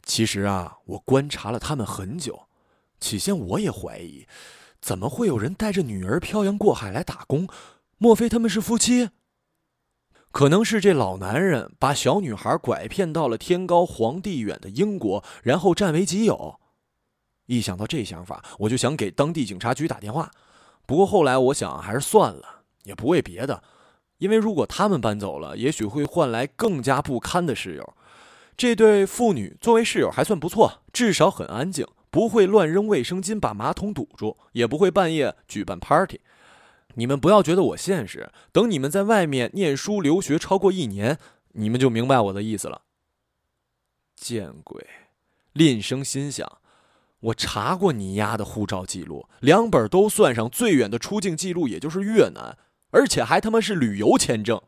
[0.02, 2.48] 其实啊，我观察了他们很久，
[3.02, 4.26] 起先我也怀疑，
[4.80, 7.50] 怎么会有人带着女儿漂洋过海来打工？
[7.98, 9.10] 莫非他们是夫妻？
[10.34, 16.60] 可能是这老男人把小女孩拐骗到了天高皇帝远的英国，然后占为己有。
[17.46, 20.32] 一想到这想法，我就想给当地警察局打电话。
[20.88, 23.62] 不过后来我想，还是算了，也不为别的，
[24.18, 27.94] 因为如果他们搬走了，也许会换来更加不堪的室友。
[28.58, 36.22] 这对父女作为室友还算不错，至少很安静，不会乱扔卫生巾把马桶堵住，也不会半夜举办 party。
[36.96, 41.18] 你们不要觉得我现实，等你们在外面念书留学超过一年，
[41.54, 42.82] 你们就明白我的意思了。
[44.16, 44.86] 见鬼！
[45.54, 46.60] 林生心想，
[47.20, 52.58] 我查过你丫的护照记录，两本都算上，最远的出境记录也就是越南，
[52.92, 54.62] 而且还他妈是旅游签证。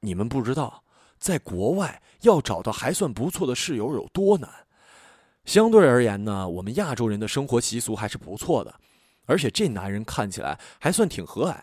[0.00, 0.84] 你们不知道，
[1.18, 4.48] 在国外要找到还算不错的室友有多难。
[5.44, 8.74] 相对而言呢，我们亚洲人的生活习俗还是不错的。
[9.28, 11.62] 而且这男人看起来还算挺和蔼，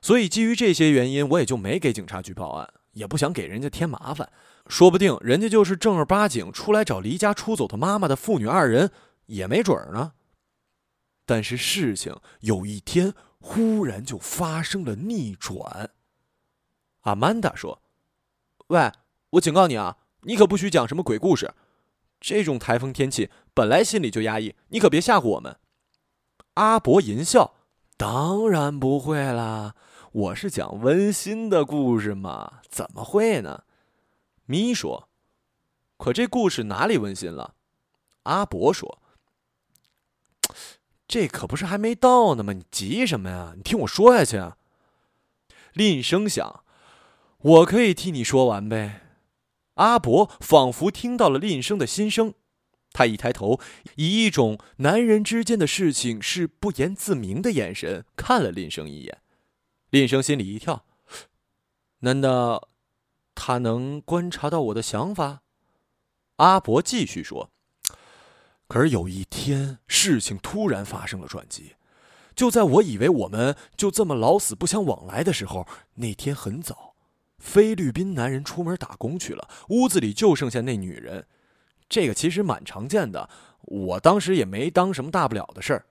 [0.00, 4.32] 所以基于这些原因，我也就没给警察局报案，也不想给人家添麻烦。
[4.66, 8.90] 说不定人家就是正儿八经出来找离家出走的妈妈的父女二人，
[9.26, 10.12] 也没准儿呢。
[11.26, 15.90] 但是事情有一天忽然就发生了逆转。
[17.02, 17.82] 阿曼达说
[18.68, 18.90] ：“喂，
[19.30, 21.52] 我警告你啊，你可不许讲什么鬼故事。
[22.20, 25.56] 这种台风天气本来心里就压抑，你可别吓唬我们。”
[26.54, 27.54] 阿伯淫笑
[27.96, 29.74] ：“当然不会啦，
[30.12, 33.64] 我是讲温馨的故事嘛，怎么会呢？”
[34.44, 35.08] 咪说
[35.96, 37.54] ：“可这故事哪里温馨了？”
[38.24, 38.98] 阿伯说
[41.08, 42.52] ：“这可不是还没到呢吗？
[42.52, 43.54] 你急什么呀？
[43.56, 44.58] 你听我说下去啊。”
[45.72, 46.62] 林生想
[47.38, 49.00] ：“我可以替你说完呗。”
[49.76, 52.34] 阿伯仿佛听到了林生的心声。
[52.92, 53.58] 他一抬头，
[53.96, 59.18] 以一种男人之间的事情是不言自明的眼神看了林生一眼。
[59.90, 60.84] 林生心里一跳，
[62.00, 62.68] 难道
[63.34, 65.42] 他能观察到我的想法？
[66.36, 67.50] 阿伯继续说
[68.68, 71.74] ：“可是有一天，事情突然发生了转机。
[72.34, 76.94] 就在我以为我们就这么老死不相往来的时候，那天很早，
[77.38, 81.26] 菲律宾男人出门打工去了，屋子里就剩下那女人。”
[81.92, 83.28] 这个其实蛮常见的，
[83.60, 85.84] 我当时也没当什么大不了的事儿。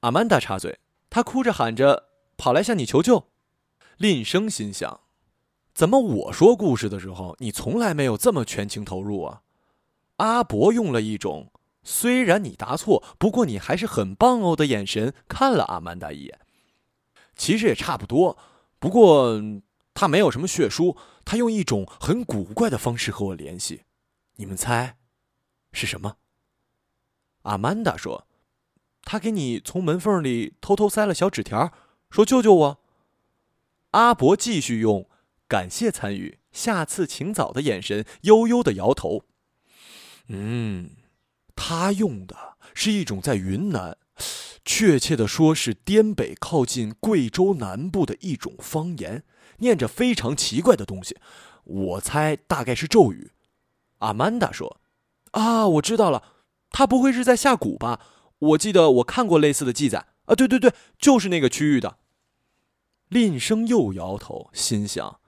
[0.00, 3.28] 阿曼达插嘴，他哭着喊着跑来向你求救。
[3.98, 4.98] 林生心想，
[5.72, 9.42] 怎么我说故事的时候，你从来没有这么全情投入啊？
[10.16, 11.52] 阿伯用了一种
[11.84, 16.40] 虽然你答错，不过你还是很棒哦的眼神看了阿曼达一眼。
[17.36, 18.36] 其实也差不多，
[18.80, 19.40] 不过
[19.94, 23.84] 他没有什么血书，他用一种很古怪的方式和我联系。
[24.34, 24.97] 你们猜？
[25.78, 26.16] 是什么？
[27.42, 28.26] 阿曼达说
[29.04, 31.72] ：“他给你从门缝里偷偷塞了小纸条，
[32.10, 32.80] 说救救我。”
[33.92, 35.08] 阿伯继续用
[35.46, 39.22] “感谢参与，下次请早”的眼神悠悠的摇头。
[40.26, 40.90] 嗯，
[41.54, 43.96] 他用的是一种在云南，
[44.64, 49.22] 确切的说是滇北靠近贵州南部的一种方言，
[49.58, 51.16] 念着非常奇怪的东西。
[51.62, 53.30] 我猜大概是咒语。
[53.98, 54.80] 阿曼达说。
[55.38, 56.22] 啊，我知道了，
[56.70, 58.00] 他不会是在下蛊吧？
[58.40, 60.34] 我记得我看过类似的记载啊。
[60.34, 61.98] 对对对，就是那个区域的。
[63.08, 65.20] 林生又摇头，心想，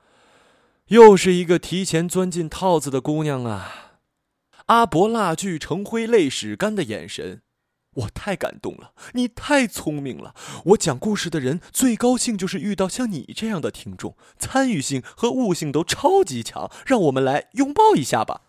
[0.89, 4.01] 又是一个提前钻进套子的姑娘啊。
[4.67, 7.43] 阿伯蜡炬成灰泪始干的眼神，
[7.95, 10.35] 我太感动了，你太聪明了。
[10.67, 16.71] 我讲故事的人最高兴就是遇到像你这样的听众，参与性和悟性都超级强。
[16.85, 18.43] 让我们来拥抱一下吧。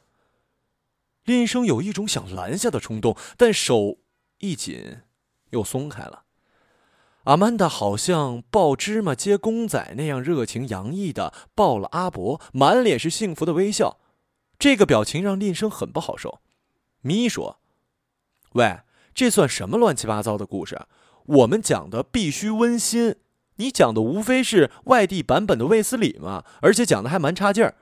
[1.25, 3.97] 林生有一种想拦下的冲动，但手
[4.39, 5.01] 一紧，
[5.51, 6.23] 又松开了。
[7.25, 13.99] 阿曼达好像抱芝麻接公仔那样热情洋溢的抱了阿伯，满脸是幸福的微笑。
[14.57, 16.39] 这个表情让林生很不好受。
[17.01, 17.59] 咪说
[18.53, 18.79] ：“喂，
[19.13, 20.87] 这算什么乱七八糟的故事？
[21.25, 23.15] 我们讲的必须温馨，
[23.57, 27.75] 你讲的无非是外地版本的卫斯理嘛，而且讲的还蛮差劲儿。”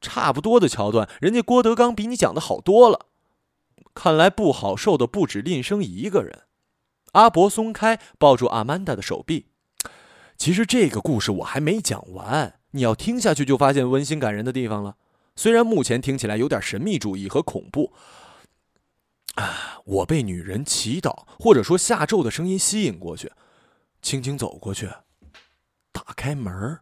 [0.00, 3.06] 差不多的桥段，人家郭德纲比你讲的好多了。
[3.94, 6.42] 看来不好受的不止林生一个人。
[7.12, 9.46] 阿伯松开抱住阿曼达的手臂。
[10.36, 14.96] 其实这个故事我还没讲完，你要听下去就发现温馨感人的地方了。
[15.34, 17.92] 虽然目前听起来有点神秘主义和恐怖。
[19.34, 23.32] 啊，我被女人祈祷或者说下咒的声音吸引过去，
[24.02, 24.88] 轻轻走过去，
[25.92, 26.80] 打开门，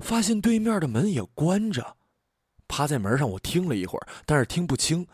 [0.00, 1.97] 发现对面的门也关着。
[2.68, 5.08] 趴在门上，我听了一会儿，但是听不清，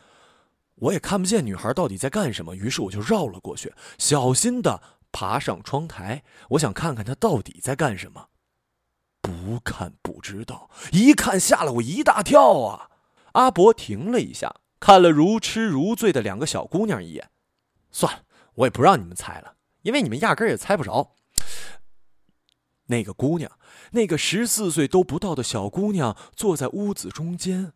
[0.74, 2.54] 我也看不见女孩到底在干什么。
[2.56, 4.82] 于是我就绕了过去，小心的
[5.12, 8.28] 爬上窗台，我想看看她到底在干什么。
[9.22, 12.90] 不看不知道，一看吓了我一大跳啊！
[13.32, 17.30] 阿伯停了一下，看了如痴如醉的两个小姑娘一眼。
[17.90, 18.22] 算了，
[18.56, 21.14] 我也不让你们猜了，因为你们压根也猜不着。
[22.86, 23.50] 那个姑娘，
[23.92, 27.72] 那个十四岁都不到的小姑娘，坐在屋子中间，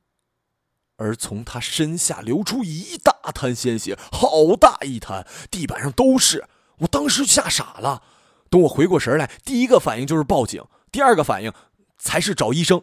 [0.96, 6.46] 而从她身下流出一大滩鲜血，好大一滩，地板上都是。
[6.78, 8.02] 我当时吓傻了。
[8.50, 11.52] 等我回过神来，第一个反应就是报警，第二个反应
[11.98, 12.82] 才是找医生。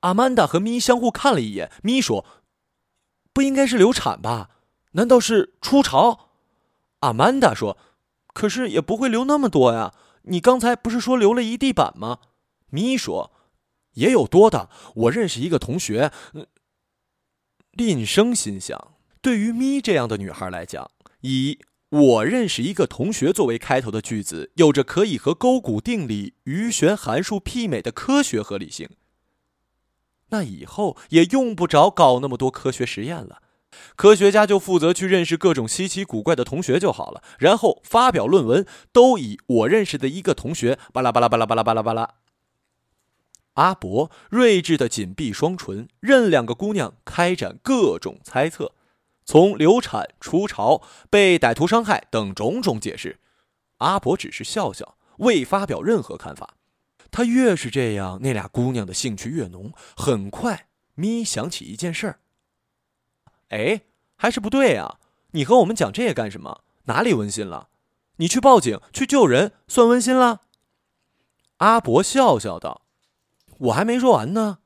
[0.00, 2.24] 阿曼达和咪相互看了一眼，咪说
[3.32, 4.50] ：“不应该是流产吧？
[4.92, 6.28] 难道是初潮？”
[7.00, 7.76] 阿曼达说
[8.32, 9.92] ：“可是也不会流那么多呀。
[10.24, 12.18] 你刚才不是说留了一地板吗？”
[12.70, 13.32] 咪说
[13.94, 14.68] ：“也有多的。
[14.94, 16.10] 我认识一个同学。”
[17.72, 21.58] 林生心想：对于咪这样的女孩来讲，以
[21.90, 28.88] “我认识一个同学”作为开头的句子，有着可以和勾股定理、余弦函数媲美的科学合理性。
[30.30, 33.42] 那以后也用不着搞那么多科学实验了，
[33.96, 42.14] 科学家就负责去认识各种稀奇古怪的同学就好了，然后发表论文都以我认识的一个同学巴拉巴拉巴拉巴拉巴拉巴拉。
[43.54, 48.72] 阿伯睿智的紧闭双唇，任两个姑娘开展各种猜测，
[49.24, 53.20] 从流产、出潮、被歹徒伤害等种种解释，
[53.78, 56.56] 阿伯只是笑笑，未发表任何看法。
[57.12, 59.72] 他越是这样，那俩姑娘的兴趣越浓。
[59.96, 60.66] 很快，
[60.96, 62.18] 咪想起一件事儿。
[63.54, 63.82] 哎，
[64.16, 64.98] 还是不对啊！
[65.30, 66.64] 你和我们讲这干什么？
[66.86, 67.68] 哪里温馨了？
[68.16, 70.40] 你去报警、去救人，算温馨了？
[71.58, 72.82] 阿伯笑笑道
[73.70, 74.58] ：“我还没说完呢。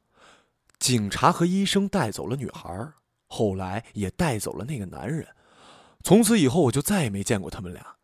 [0.79, 2.93] 警察和医生带走了女孩，
[3.27, 5.29] 后来也带走了那个男人。
[6.03, 7.97] 从此以后，我就再也没见过他们俩。”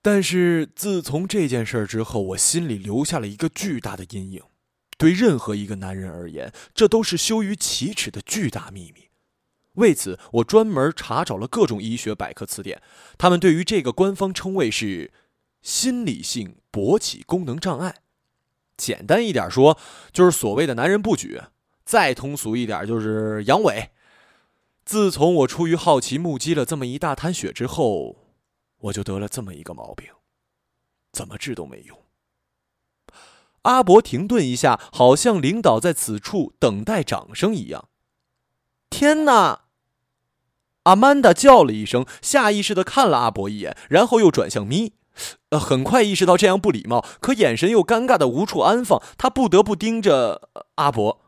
[0.00, 4.42] 但是自从这件事之后，我心里留下了一个巨大的阴影。
[4.96, 9.09] 对任何一个男人而言，这都是羞于启齿的巨大秘密。
[9.74, 12.82] 为此，我专门查找了各种医学百科词典，
[13.16, 15.12] 他们对于这个官方称谓是
[15.62, 17.96] “心理性勃起功能障碍”。
[18.76, 19.78] 简单一点说，
[20.12, 21.50] 就是所谓的男人不举；
[21.84, 23.88] 再通俗一点，就是阳痿。
[24.84, 28.16] 自从我出于好奇目击了这么一大滩血之后。
[28.84, 30.08] 我就得了这么一个毛病，
[31.12, 31.98] 怎么治都没用。
[33.60, 37.89] 阿伯停顿一下，好像领导在此处等待掌声一样。
[38.90, 39.62] 天哪！
[40.82, 44.92] 阿曼达叫了一声，下意识的看了阿伯一眼，然后又转向咪。
[45.50, 51.20] 呃，很快意识到这样不礼貌，可眼神又尴尬的无处安放，他不得不盯着阿伯。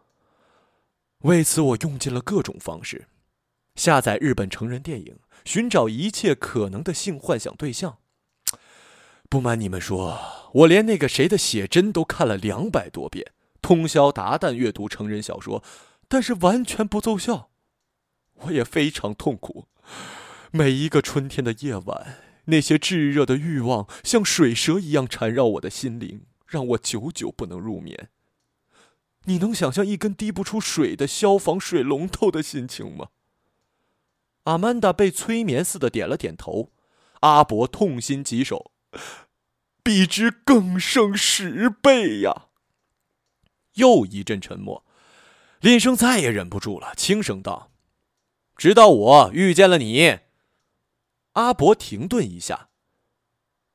[1.21, 3.07] 为此，我用尽了各种方式，
[3.77, 5.19] 下载日本成人电影。
[5.45, 7.99] 寻找一切可能的性幻想对象。
[9.29, 10.19] 不瞒你们说，
[10.53, 15.63] 我连那个谁的写真都看了两百多遍，通宵达旦阅读成人小说，
[16.09, 17.51] 但是完全不奏效。
[18.35, 19.67] 我也非常痛苦。
[20.51, 28.11] 每一个春天的夜晚，那些炙热的欲望像水蛇一样缠绕我的心灵，让我久久不能入眠。
[29.25, 33.09] 你能想象一根滴不出水的消防水龙头的心情吗？
[34.43, 36.73] 阿曼达被催眠似的点了点头，
[37.21, 38.73] 阿伯痛心疾首，
[39.85, 42.49] 比之更胜十倍呀！
[43.75, 44.85] 又一阵沉默，
[45.61, 47.71] 林生再也忍不住了，轻声道
[48.63, 50.21] ：“直到我遇见了你。”
[51.35, 52.69] 阿伯停顿一下，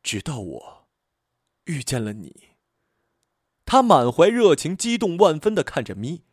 [0.01, 0.87] 直到我
[1.65, 2.51] 遇见了你。
[3.65, 6.23] 他满怀热情，激动万分的看着咪。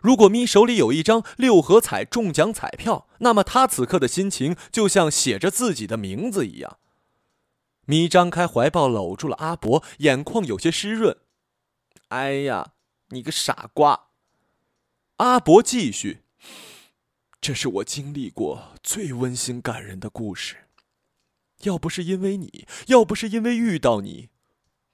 [0.00, 6.78] 如果咪手里有一张六合彩中奖彩票，那么他此刻的心情就像写着自己的名字一样。
[7.86, 11.16] 咪张开怀抱搂住了阿伯，眼眶有些湿润。
[12.08, 12.72] 哎呀，
[13.10, 14.08] 你个傻瓜！
[15.18, 16.19] 阿伯继续
[17.40, 20.56] ：“这是我经历过最温馨感人的故事。
[21.62, 24.28] 要不是因为你，要不是因为遇到你。”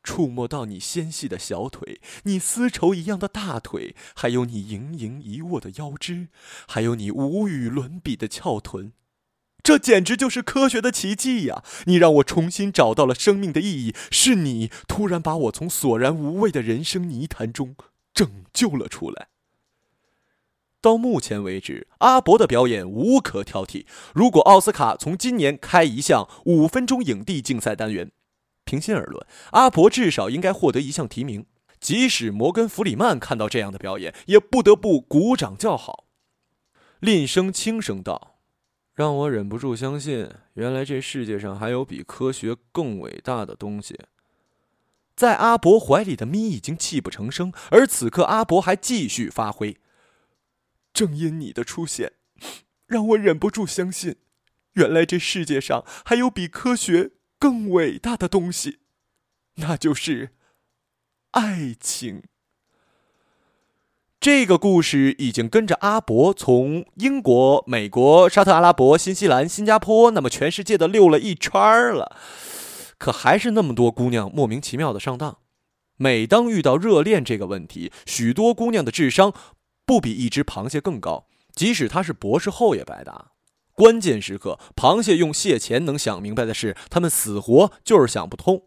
[0.07, 6.29] 触摸到你纤细的小腿，你丝绸一样的大腿，还有你盈盈一握的腰肢，
[6.69, 8.93] 还有你无与伦比的翘臀，
[9.65, 11.65] 这简直就是科学的奇迹呀！
[11.87, 17.75] 你让我重新找到了生命的意义，是你突然把我从索然无味的人生泥潭中
[18.15, 19.31] 拯救了出来。
[20.87, 23.85] 到目前为止，阿伯的表演无可挑剔。
[24.15, 28.13] 如果奥斯卡从今年开一项五分钟影帝竞赛单元。
[28.65, 31.47] 平心而论，阿伯至少应该获得一项提名。
[31.81, 36.05] 即使摩根·弗里曼看到这样的表演，也不得不鼓掌叫好。
[37.01, 38.37] 林生轻声道
[38.95, 43.99] ：“让我忍不住相信，原来这世界上还有比科学更伟大的东西。”
[45.17, 49.77] 在阿伯怀里的咪已经泣不成声，而此刻阿伯还继续发挥。
[50.97, 52.13] 正因你的出现，
[52.87, 54.17] 让我忍不住相信，
[54.73, 57.11] 原来这世界上还有比科学……
[57.39, 58.79] 更伟大的东西，
[59.57, 60.31] 那就是
[61.33, 62.23] 爱情。
[64.19, 71.61] 这个故事已经跟着阿伯从英国、美国、沙特阿拉伯、新西兰、新加坡，那么全世界的溜了一圈
[71.93, 72.17] 了。
[72.97, 75.37] 可还是那么多姑娘莫名其妙的上当。
[75.99, 79.35] 每当遇到热恋这个问题，许多姑娘的智商
[79.87, 83.31] 不比一只螃蟹更高，即使他是博士后也白搭。
[83.73, 88.63] 关键时刻，螃蟹用蟹钳能想明白的事，他们死活就是想不通。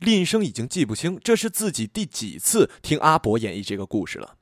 [0.00, 4.34] 林生已经记不清这是自己第几次听阿伯演绎这个故事了，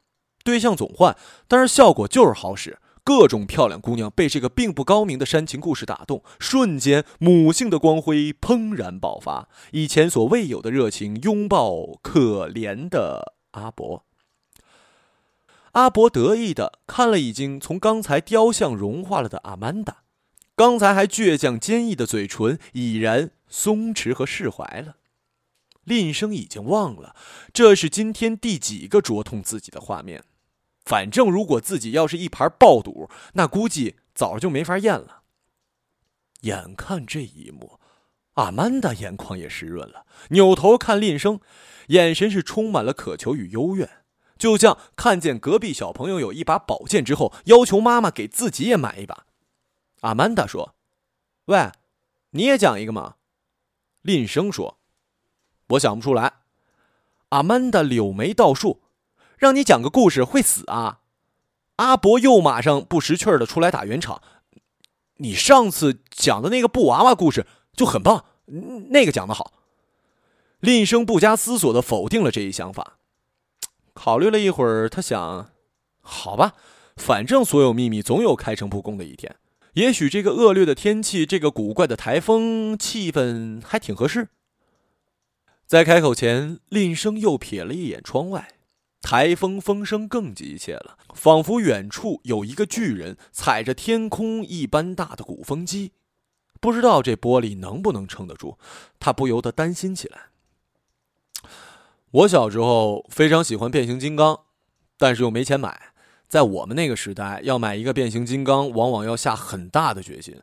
[0.43, 2.79] 对象总换，但是效果就是好使。
[3.03, 14.05] 各种漂亮姑娘被这个并不高明的煽情故事打动，瞬间母性的光辉怦然爆发，以前所未有的热情拥抱可怜的阿伯。
[15.73, 20.03] 阿伯得意的看了已经从刚才雕像融化了的阿曼达，
[20.57, 24.97] 刚才还倔强坚毅的嘴唇已然松弛和释怀了。
[25.85, 27.17] 林生已经忘了
[27.53, 30.25] 这是今天第几个灼痛自己的画面。
[30.85, 35.23] 反正，如果自己要是一盘爆肚，那估计早就没法咽了。
[36.41, 37.79] 眼看这一幕，
[38.35, 41.41] 阿曼达眼眶也湿润了，扭头看林生，
[41.89, 43.89] 眼神是充满了渴求与幽怨，
[44.41, 49.27] 就像看见隔壁小朋友有一把宝剑之后，要求妈妈给自己也买一把。
[50.01, 50.75] 阿曼达说
[51.47, 51.71] ：“喂，
[52.31, 53.17] 你也讲一个嘛？”
[54.03, 54.79] 林生说
[55.69, 56.33] ：“我想不出来。”
[57.29, 58.83] 阿曼达柳眉倒竖。
[59.37, 61.01] 让你讲个故事会死啊！
[61.77, 64.21] 阿伯又马上不识趣儿的出来打圆场。
[65.17, 68.27] 你上次讲的那个布娃娃故事就很棒，
[68.91, 69.55] 那个讲的好。
[70.61, 72.99] 林生不加思索的否定了这一想法。
[73.93, 75.51] 考虑了一会儿，他想：
[76.01, 76.55] 好吧，
[76.97, 79.37] 反正所有秘密总有开诚布公的一天。
[79.75, 84.29] 也许这个恶劣的天气，这个古怪的台风，气氛还挺合适。
[85.67, 88.55] 在开口前，林生又瞥了一眼窗外。
[89.03, 95.93] 台风风声更急切了，仿佛远处有一个巨人踩着天空一般大的鼓风机，
[96.61, 98.59] 不知道这玻璃能不能撑得住。
[98.99, 100.30] 他不由得担心起来。
[102.13, 104.41] 我小时候非常喜欢变形金刚，
[104.99, 105.93] 但是又没钱买。
[106.29, 110.41] 在我们那个时代，要买一个变形金刚，往往要下很大的决心，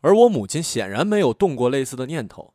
[0.00, 2.54] 而我母亲显然没有动过类似的念头。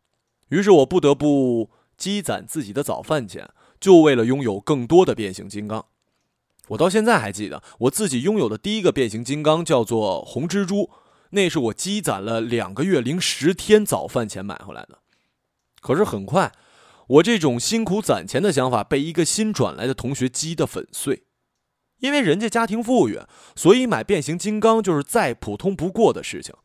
[0.49, 3.49] 于是我不得不积攒自己的早饭钱。
[3.79, 5.87] 就为了拥有更多的变形金刚，
[6.69, 10.89] 我到现在还记得我自己拥有的第一个变形金刚叫做红蜘蛛，
[11.31, 14.99] 那是我积攒了两个月零十天早饭钱买回来的。
[15.81, 16.53] 可是很快，
[17.07, 21.23] 我这种辛苦攒钱的想法被一个新转来的同学击得粉碎，
[21.99, 23.19] 因为人家家庭富裕，
[23.55, 26.55] 所以买变形金刚就是再普通不过的事情，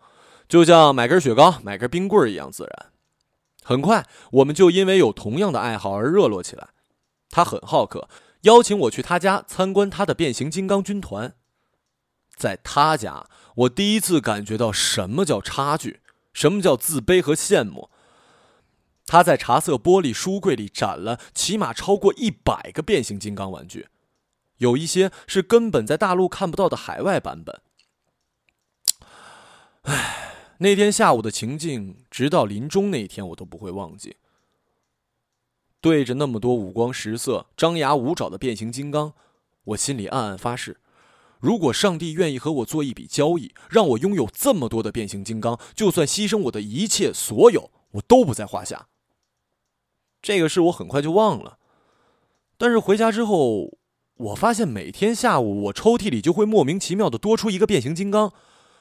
[0.48, 2.92] 就像买根雪糕、买根冰棍一样自然。
[3.62, 6.68] 很快，我们就因为有同样的爱好而热络起来。
[7.28, 8.08] 他很好客，
[8.42, 11.34] 邀请我去他家参观他的变形金刚军团。
[12.34, 13.26] 在他家，
[13.56, 16.00] 我第一次感觉到什么叫差距，
[16.32, 17.90] 什么叫自卑和羡慕。
[19.08, 23.88] 他在茶色玻璃书柜里展了起码超过一百个变形金刚玩具，
[24.58, 27.62] 有一些是根本在大陆看不到的海外版本。
[29.84, 34.16] 唉，那天下午的情境，直到临终那一天，我都不会忘记。
[35.80, 39.14] 对着那么多五光十色、张牙舞爪的变形金刚，
[39.64, 40.80] 我心里暗暗发誓：
[41.40, 48.88] 如果上帝愿意和我做一笔交易，让我拥有这么多的变形金刚，就算牺牲我的一切所有，我都不在话下。
[50.20, 51.58] 这个事我很快就忘了，
[52.56, 53.78] 但是回家之后，
[54.16, 58.32] 我发现每天下午我抽屉里就会莫名其妙的多出一个变形金刚，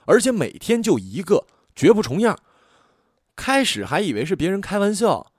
[0.05, 2.38] 而且每天就一个，绝不重样。
[3.35, 5.31] 开始还以为是别人开玩笑。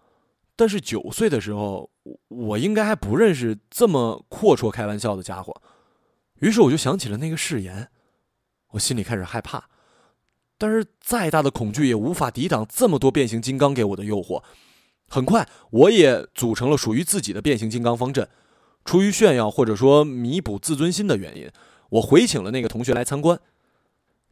[0.54, 1.88] 但是九岁的时候，
[2.26, 5.62] 我应该还不认识这么阔绰开玩笑的家伙，
[6.40, 7.88] 于是我就想起了那个誓言，
[8.70, 9.68] 我心里开始害怕，
[10.58, 14.42] 但是再大的恐惧也无法抵挡这么多变形金刚给我的诱惑。
[15.08, 18.28] 很快，我也组成了属于自己的变形金刚方阵。
[18.84, 21.50] 出于炫耀或者说弥补自尊心的原因，
[21.90, 23.40] 我回请了那个同学来参观。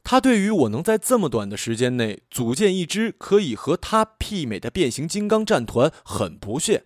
[0.05, 6.85] 他对于我能在这么短的时间内组建一支可以和他媲美的变形金刚战团很不屑，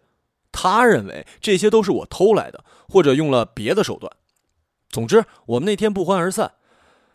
[0.50, 4.10] 他认为这些都是我偷来的，或者用了别的手段。
[4.88, 6.54] 总之，我们那天不欢而散。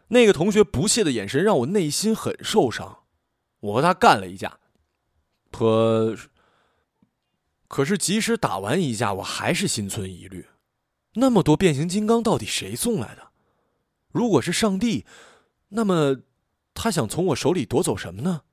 [0.09, 2.99] 那个同学不屑的眼神让我内心很受伤，
[3.59, 4.59] 我和他干了一架。
[5.51, 6.15] 可，
[7.75, 10.47] 可是即使打完一架，我还是心存疑虑：
[11.15, 13.33] 那么多变形金刚到底谁送来的？
[14.13, 15.05] 如果是上帝？
[15.67, 16.21] 那么，
[16.73, 18.43] 他想从我手里夺走什么呢？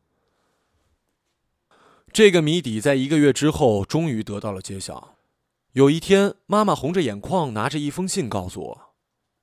[2.12, 5.14] 这个谜底在一个月之后终于得到了揭晓。
[5.74, 8.94] 有一天，妈妈红着眼眶拿着一封信告诉我，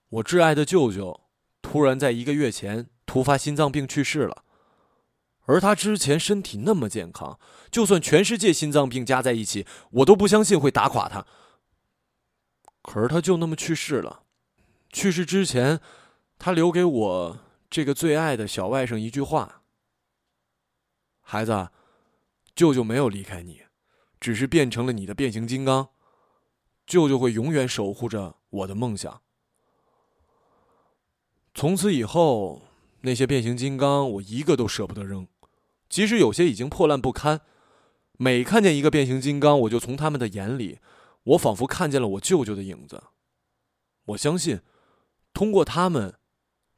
[0.09, 1.21] 我挚爱的舅舅
[1.61, 4.43] 突然在一个月前突发心脏病去世了。
[5.49, 7.39] 而他之前身体那么健康，
[7.71, 11.25] 就算全世界心脏病加在一起，我都不相信会打垮他。
[12.83, 14.21] 可是他就那么去世了。
[14.91, 15.79] 去世之前，
[16.37, 19.63] 他留给我这个最爱的小外甥一句话
[21.21, 21.69] ：“孩子，
[22.53, 23.63] 舅舅没有离开你，
[24.19, 25.89] 只是变成了你的变形金刚。
[26.85, 29.19] 舅舅会永远守护着我的梦想。”
[31.55, 32.61] 从此以后，
[33.01, 35.27] 那些变形金刚我一个都舍不得扔。
[35.89, 37.41] 即使有些已经破烂不堪，
[38.13, 40.79] 每看见一个变形金刚，我就从他们的眼里，
[41.23, 43.03] 我仿佛看见了我舅舅的影子。
[44.05, 44.61] 我相信，
[45.33, 46.19] 通过他们，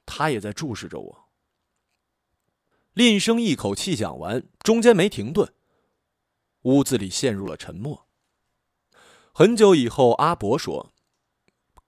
[0.06, 1.30] 他也在注视着我。
[2.94, 5.54] 林生一口气讲完，中间没停顿。
[6.64, 8.08] 屋子里陷入了沉默。
[9.34, 10.94] 很久以后，阿伯说：“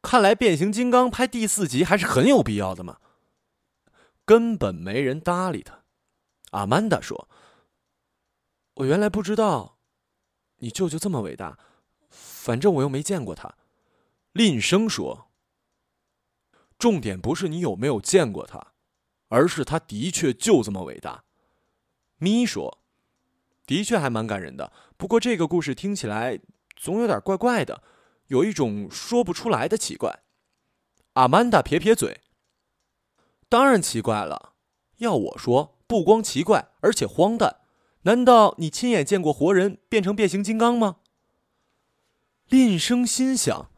[0.01, 2.99] 看来变形金刚拍第四集还是很有必要的嘛。”
[4.25, 5.82] 根本没人搭理他。
[6.53, 7.27] 阿曼达说
[8.77, 9.79] ：“我原来不知道，
[10.57, 11.57] 你舅舅这么伟大。
[12.09, 13.55] 反正我又没见过他。”
[14.33, 15.31] 林生说
[16.77, 18.73] ：“重点不是你有没有见过他，
[19.29, 21.23] 而是他的确就这么伟大。”
[22.17, 22.83] 咪说
[23.65, 26.39] ：“的确还蛮感人的，不过这个故事听起来
[26.75, 27.81] 总有点怪怪的，
[28.27, 30.21] 有一种说不出来的奇怪。”
[31.13, 32.21] 阿曼达撇撇嘴
[33.49, 34.53] ：“当然奇怪了，
[34.97, 37.57] 要我说。”不光奇怪，而且荒诞。
[38.03, 40.97] 难道你亲眼见过活人变成变形金刚吗？
[42.49, 43.69] 林生心想，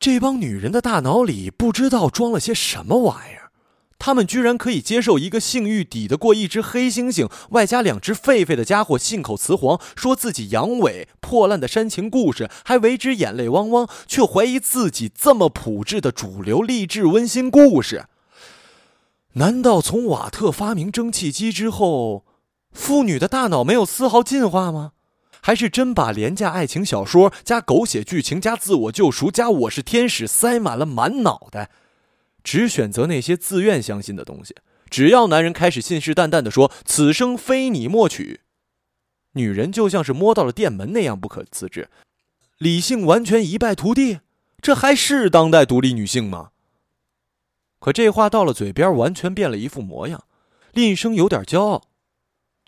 [0.00, 3.52] 这帮女人的大脑里不知道装了些什么玩意儿，
[3.98, 18.06] 她们居然可以接受一个性欲抵得过一只黑猩猩，外加两只狒狒的家伙信口雌黄，说自己阳痿、破烂的煽情故事，还为之眼泪汪汪，却怀疑自己这么朴质的主流励志温馨故事。
[19.34, 22.24] 难道从瓦特发明蒸汽机之后，
[22.72, 24.92] 妇女的大脑没有丝毫进化吗？
[25.40, 31.70] 还是真把廉价爱情小说加狗血剧情加自我救赎加我是天使塞满了满脑袋，
[32.42, 34.56] 只选择那些自愿相信的东西？
[34.90, 38.40] 只要男人开始信誓旦旦地说“此生非你莫娶”，
[39.34, 41.88] 女人就像是摸到了电门那样不可自制，
[42.58, 44.20] 理性完全一败涂地？
[44.60, 46.50] 这还是当代独立女性吗？
[47.78, 50.24] 可这话到了嘴边，完全变了一副模样。
[50.72, 51.82] 林生有点骄傲，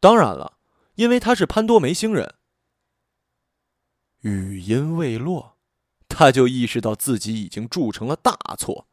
[0.00, 0.54] 当然了，
[0.94, 2.34] 因为他是潘多梅星人。
[4.20, 5.56] 语音未落，
[6.08, 8.86] 他就意识到自己已经铸成了大错。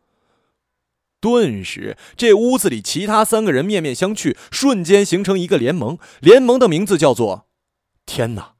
[1.19, 5.97] 顿时，这屋子里其他三个人面面相觑，瞬间形成一个联盟。
[6.19, 7.47] 联盟的名字叫做
[8.05, 8.55] “天哪”，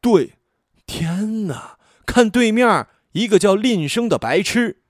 [0.00, 0.34] 对，
[0.86, 1.78] 天哪！
[2.06, 4.82] 看对面一个叫林生的白痴。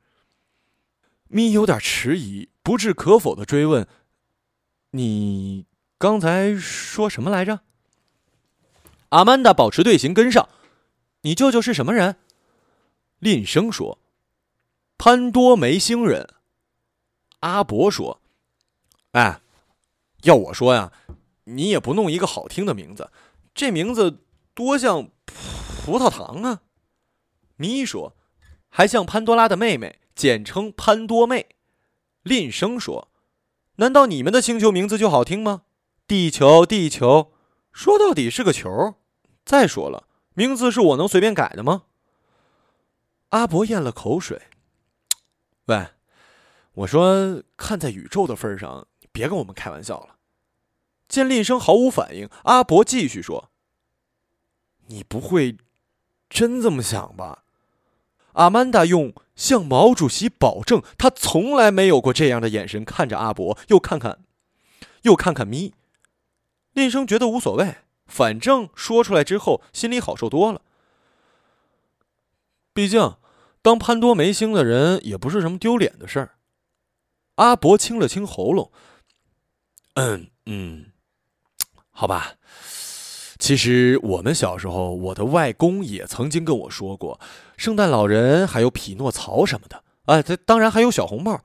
[1.28, 3.86] 咪有点迟疑，不置可否的追问
[4.92, 5.66] ：“你
[5.98, 7.60] 刚才说什么来着？”
[9.10, 10.48] 阿曼达保持队形跟上。
[11.22, 12.16] 你舅舅是什么人？
[13.18, 13.98] 林生说
[14.96, 16.34] ：“潘多梅星人。”
[17.40, 18.20] 阿伯说
[19.12, 19.40] ：“哎，
[20.22, 20.92] 要我说呀，
[21.44, 23.10] 你也不弄一个好听的名字，
[23.54, 24.24] 这名字
[24.54, 26.62] 多像葡萄糖啊。”
[27.56, 28.16] 咪说
[28.70, 31.50] ：“还像潘多拉的妹妹。”简称潘多妹，
[32.24, 33.08] 林生说
[33.78, 35.62] ：“难道你们的星球名字就好听吗？
[36.08, 37.32] 地球，地球，
[37.72, 38.96] 说到底是个球。
[39.44, 41.84] 再说了，名字是我能随便改的吗？”
[43.30, 44.42] 阿伯咽了口水，
[45.66, 45.86] 喂，
[46.72, 50.16] 我说，看在宇宙的份上，你别跟我们开玩笑了。
[51.06, 53.52] 见林生毫无反应，阿伯继续说
[54.88, 55.58] ：“你不会
[56.28, 57.44] 真这么想吧？”
[58.38, 64.20] 阿曼达用向毛主席保证，他从来没有过这样的眼神看着阿伯，又看看，
[65.02, 65.74] 又看看咪。
[66.72, 70.62] 林生觉得无所谓，反正说出来之后心里好受多了。
[72.72, 73.16] 毕竟，
[73.60, 76.36] 当潘多梅星的人也不是什么丢脸的事儿。
[77.34, 78.70] 阿伯清了清喉咙，
[79.94, 80.92] 嗯嗯，
[81.90, 82.34] 好吧。
[83.40, 87.20] 其实我们小时候，我的外公也曾经跟我说过，
[87.58, 91.42] 圣诞老人还有匹诺曹什么的，哎，他当然还有小红帽，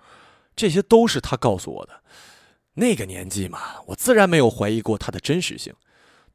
[0.56, 2.02] 这些都是他告诉我的。
[2.76, 5.74] 那个年纪嘛，我自然没有怀疑过他的真实性。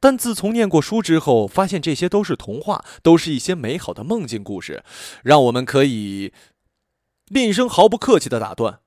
[0.01, 4.83] 但自从念过书之后，发现这些都是童话，都是一些美好的梦境故事，
[5.23, 6.33] 让我们可以。
[7.27, 8.79] 林生毫不客气的打断：“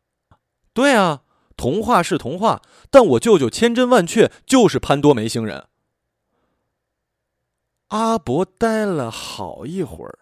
[0.74, 1.22] 对啊，
[1.56, 5.68] 童话是童话，但我舅舅千真万确就是潘多梅星人。”
[7.88, 10.18] 阿伯呆了好一会儿，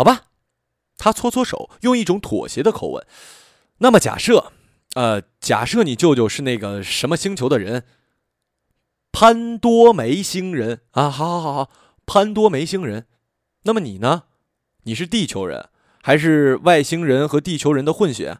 [0.00, 0.28] 好吧。
[0.96, 3.06] 他搓搓手，用一种妥协的口吻。
[3.80, 4.50] 那么假设，
[4.94, 7.84] 呃，假设你舅舅是那个什么星球的人，
[9.12, 11.10] 潘多梅星人啊？
[11.10, 11.70] 好好好好，
[12.06, 13.08] 潘多梅星人。
[13.64, 14.22] 那么你呢？
[14.84, 15.68] 你是地球人，
[16.02, 18.38] 还是外星人和地球人的混血？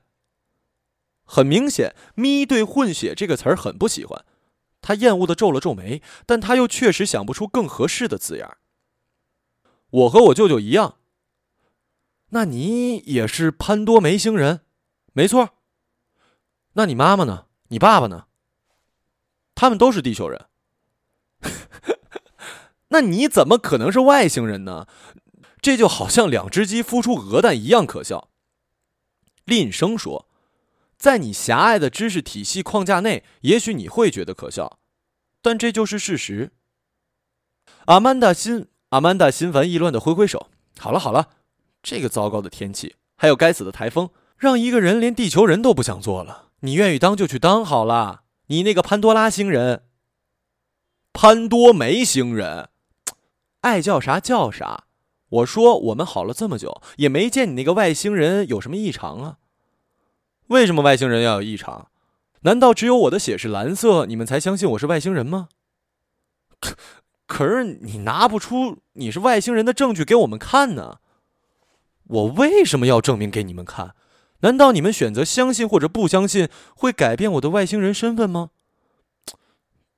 [1.25, 4.25] 很明显，咪对“混血”这个词儿很不喜欢，
[4.81, 8.49] 他厌恶的皱了皱眉，但他又确实想不出更合适的字眼。
[9.91, 10.97] 我和我舅舅一样。
[12.31, 14.61] 那你也是潘多梅星人，
[15.13, 15.51] 没错。
[16.75, 17.47] 那你妈妈呢？
[17.69, 18.27] 你爸爸呢？
[19.55, 20.47] 他们都是地球人。
[22.89, 24.87] 那你怎么可能是外星人呢？
[25.61, 28.31] 这就好像两只鸡孵出鹅蛋一样可笑。
[29.45, 30.29] 林生说
[30.97, 34.79] ：“在你狭隘的知识体系框架内，也许你会觉得可笑，
[35.43, 36.53] 但这就是事实。”
[37.87, 41.31] 阿曼达心阿曼达心烦意乱的挥挥手：“好了好了。”
[41.83, 46.49] 这个糟糕的天气，还有该死的台风，让一个人连地球人都不想做了。
[46.61, 48.23] 你愿意当就去当好了。
[48.49, 49.85] 你那个潘多拉星人，
[51.13, 52.69] 潘多梅星人，
[53.61, 54.85] 爱叫啥叫啥。
[55.29, 59.39] 我说我们好了这么久，也没见你那个外星人有什么异常啊？
[60.49, 61.89] 为什么外星人要有异常？
[62.41, 65.49] 难道只有我的血是蓝色，你们才相信我是外星人吗？
[66.59, 66.75] 可
[67.27, 70.99] 可是你拿不出你是外星人的证据给我们看呢？
[72.11, 73.95] 我为什么要证明给你们看？
[74.41, 78.51] 难道你们选择相信或者不相信会改变我的外星人身份吗？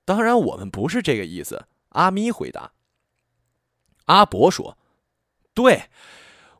[0.05, 1.67] 当然，我们不是这个意思。
[1.91, 2.73] 阿咪回答。
[4.07, 4.77] 阿伯说
[5.55, 5.85] ：“对，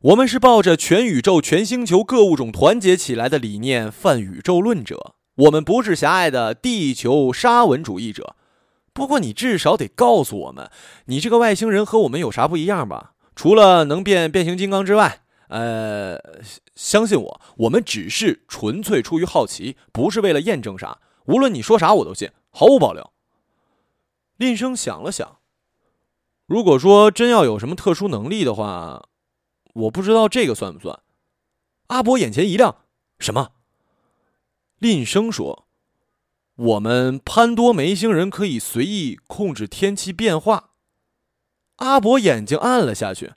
[0.01, 5.15] 我们是抱着全宇宙、全星球各物种团结起来的理念泛宇宙论者。
[5.35, 8.35] 我们不是狭隘的地球沙文主义者。
[8.93, 10.71] 不过，你至少得告诉我们，
[11.05, 13.13] 你这个外星人和我们有啥不一样吧？
[13.35, 15.19] 除了能变变形金刚之外。”
[15.53, 16.19] 呃，
[16.73, 20.99] 相信我，我们只是纯粹出于好奇，不是为了验证啥。
[21.25, 23.13] 无论你说啥，我都信，毫无保留。
[24.37, 25.37] 林生想了想，
[26.47, 29.09] 如果说真要有什么特殊能力的话，
[29.73, 31.01] 我不知道这个算不算。
[31.87, 32.77] 阿伯眼前一亮，
[33.19, 33.51] 什么？
[34.79, 35.67] 林生说
[36.55, 40.71] ：“我们潘多梅星人可以随意控制天气变化。”
[41.77, 43.33] 阿伯眼睛暗了下去。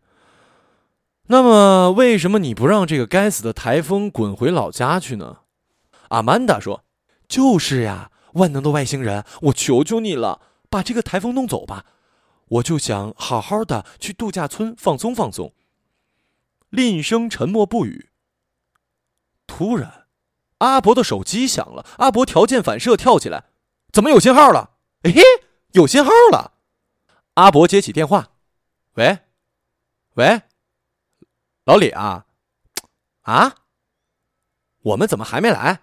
[1.29, 5.39] 那么，为什么你不让这个该死的台风滚回老家去呢？
[6.11, 6.85] 阿曼达说
[7.27, 11.85] ：“就是呀，万能的外星人，我求求你了，把这个台风弄走吧！
[12.49, 15.53] 我就想好好的去度假村放松放松。”
[16.71, 18.11] 林生沉默不语。
[19.49, 20.07] 突然，
[20.59, 21.85] 阿伯的手机响了。
[21.99, 23.47] 阿伯条件反射跳起来
[23.91, 24.71] ：“怎么有信号了？
[25.03, 25.13] 哎，
[25.73, 26.53] 有信号了！”
[27.35, 28.29] 阿伯接起电话
[28.95, 29.19] ：“喂，
[30.15, 30.43] 喂。”
[31.67, 32.27] 老李啊，
[33.23, 33.57] 啊，
[34.83, 35.81] 我们怎么还没来？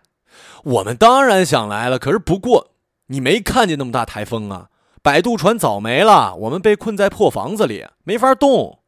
[0.63, 2.71] 我们当然想来了，可是不过
[3.07, 4.69] 你没看见那么大台风啊！
[5.01, 8.81] 摆渡船早没了，我们被困在破房子里，没法动。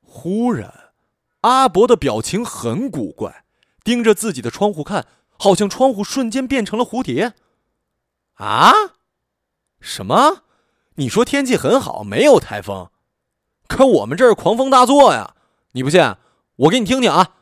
[0.00, 0.92] 忽然，
[1.40, 3.44] 阿伯的表情很古怪，
[3.82, 7.34] 盯着自己的窗户看，好像窗户瞬间变成了蝴蝶。
[8.34, 8.72] 啊？
[9.80, 10.44] 什么？
[10.94, 12.91] 你说天气很好，没有台风？
[13.68, 15.34] 可我们这儿狂风大作呀！
[15.72, 16.00] 你不信，
[16.56, 17.36] 我给你听听啊！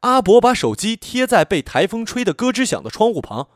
[0.00, 3.48] 阿伯把手机贴在被台风吹得咯吱响的窗户旁，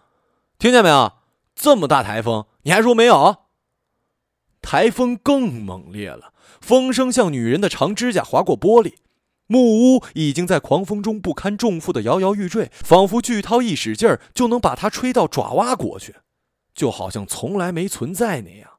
[0.59, 1.15] 听见没有？
[1.55, 3.39] 这么大台风，你还说没有？
[4.61, 8.97] 台风更猛烈了，风声像女人的长指甲划过玻璃，
[9.47, 16.17] 木屋已经在狂风中不堪重负的摇摇欲坠，仿佛巨涛一使劲儿就能把它吹到爪哇国去，
[16.75, 18.73] 就好像从来没存在那样。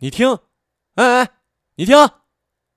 [0.00, 0.38] 你听，
[0.96, 1.35] 哎哎。
[1.78, 1.94] 你听。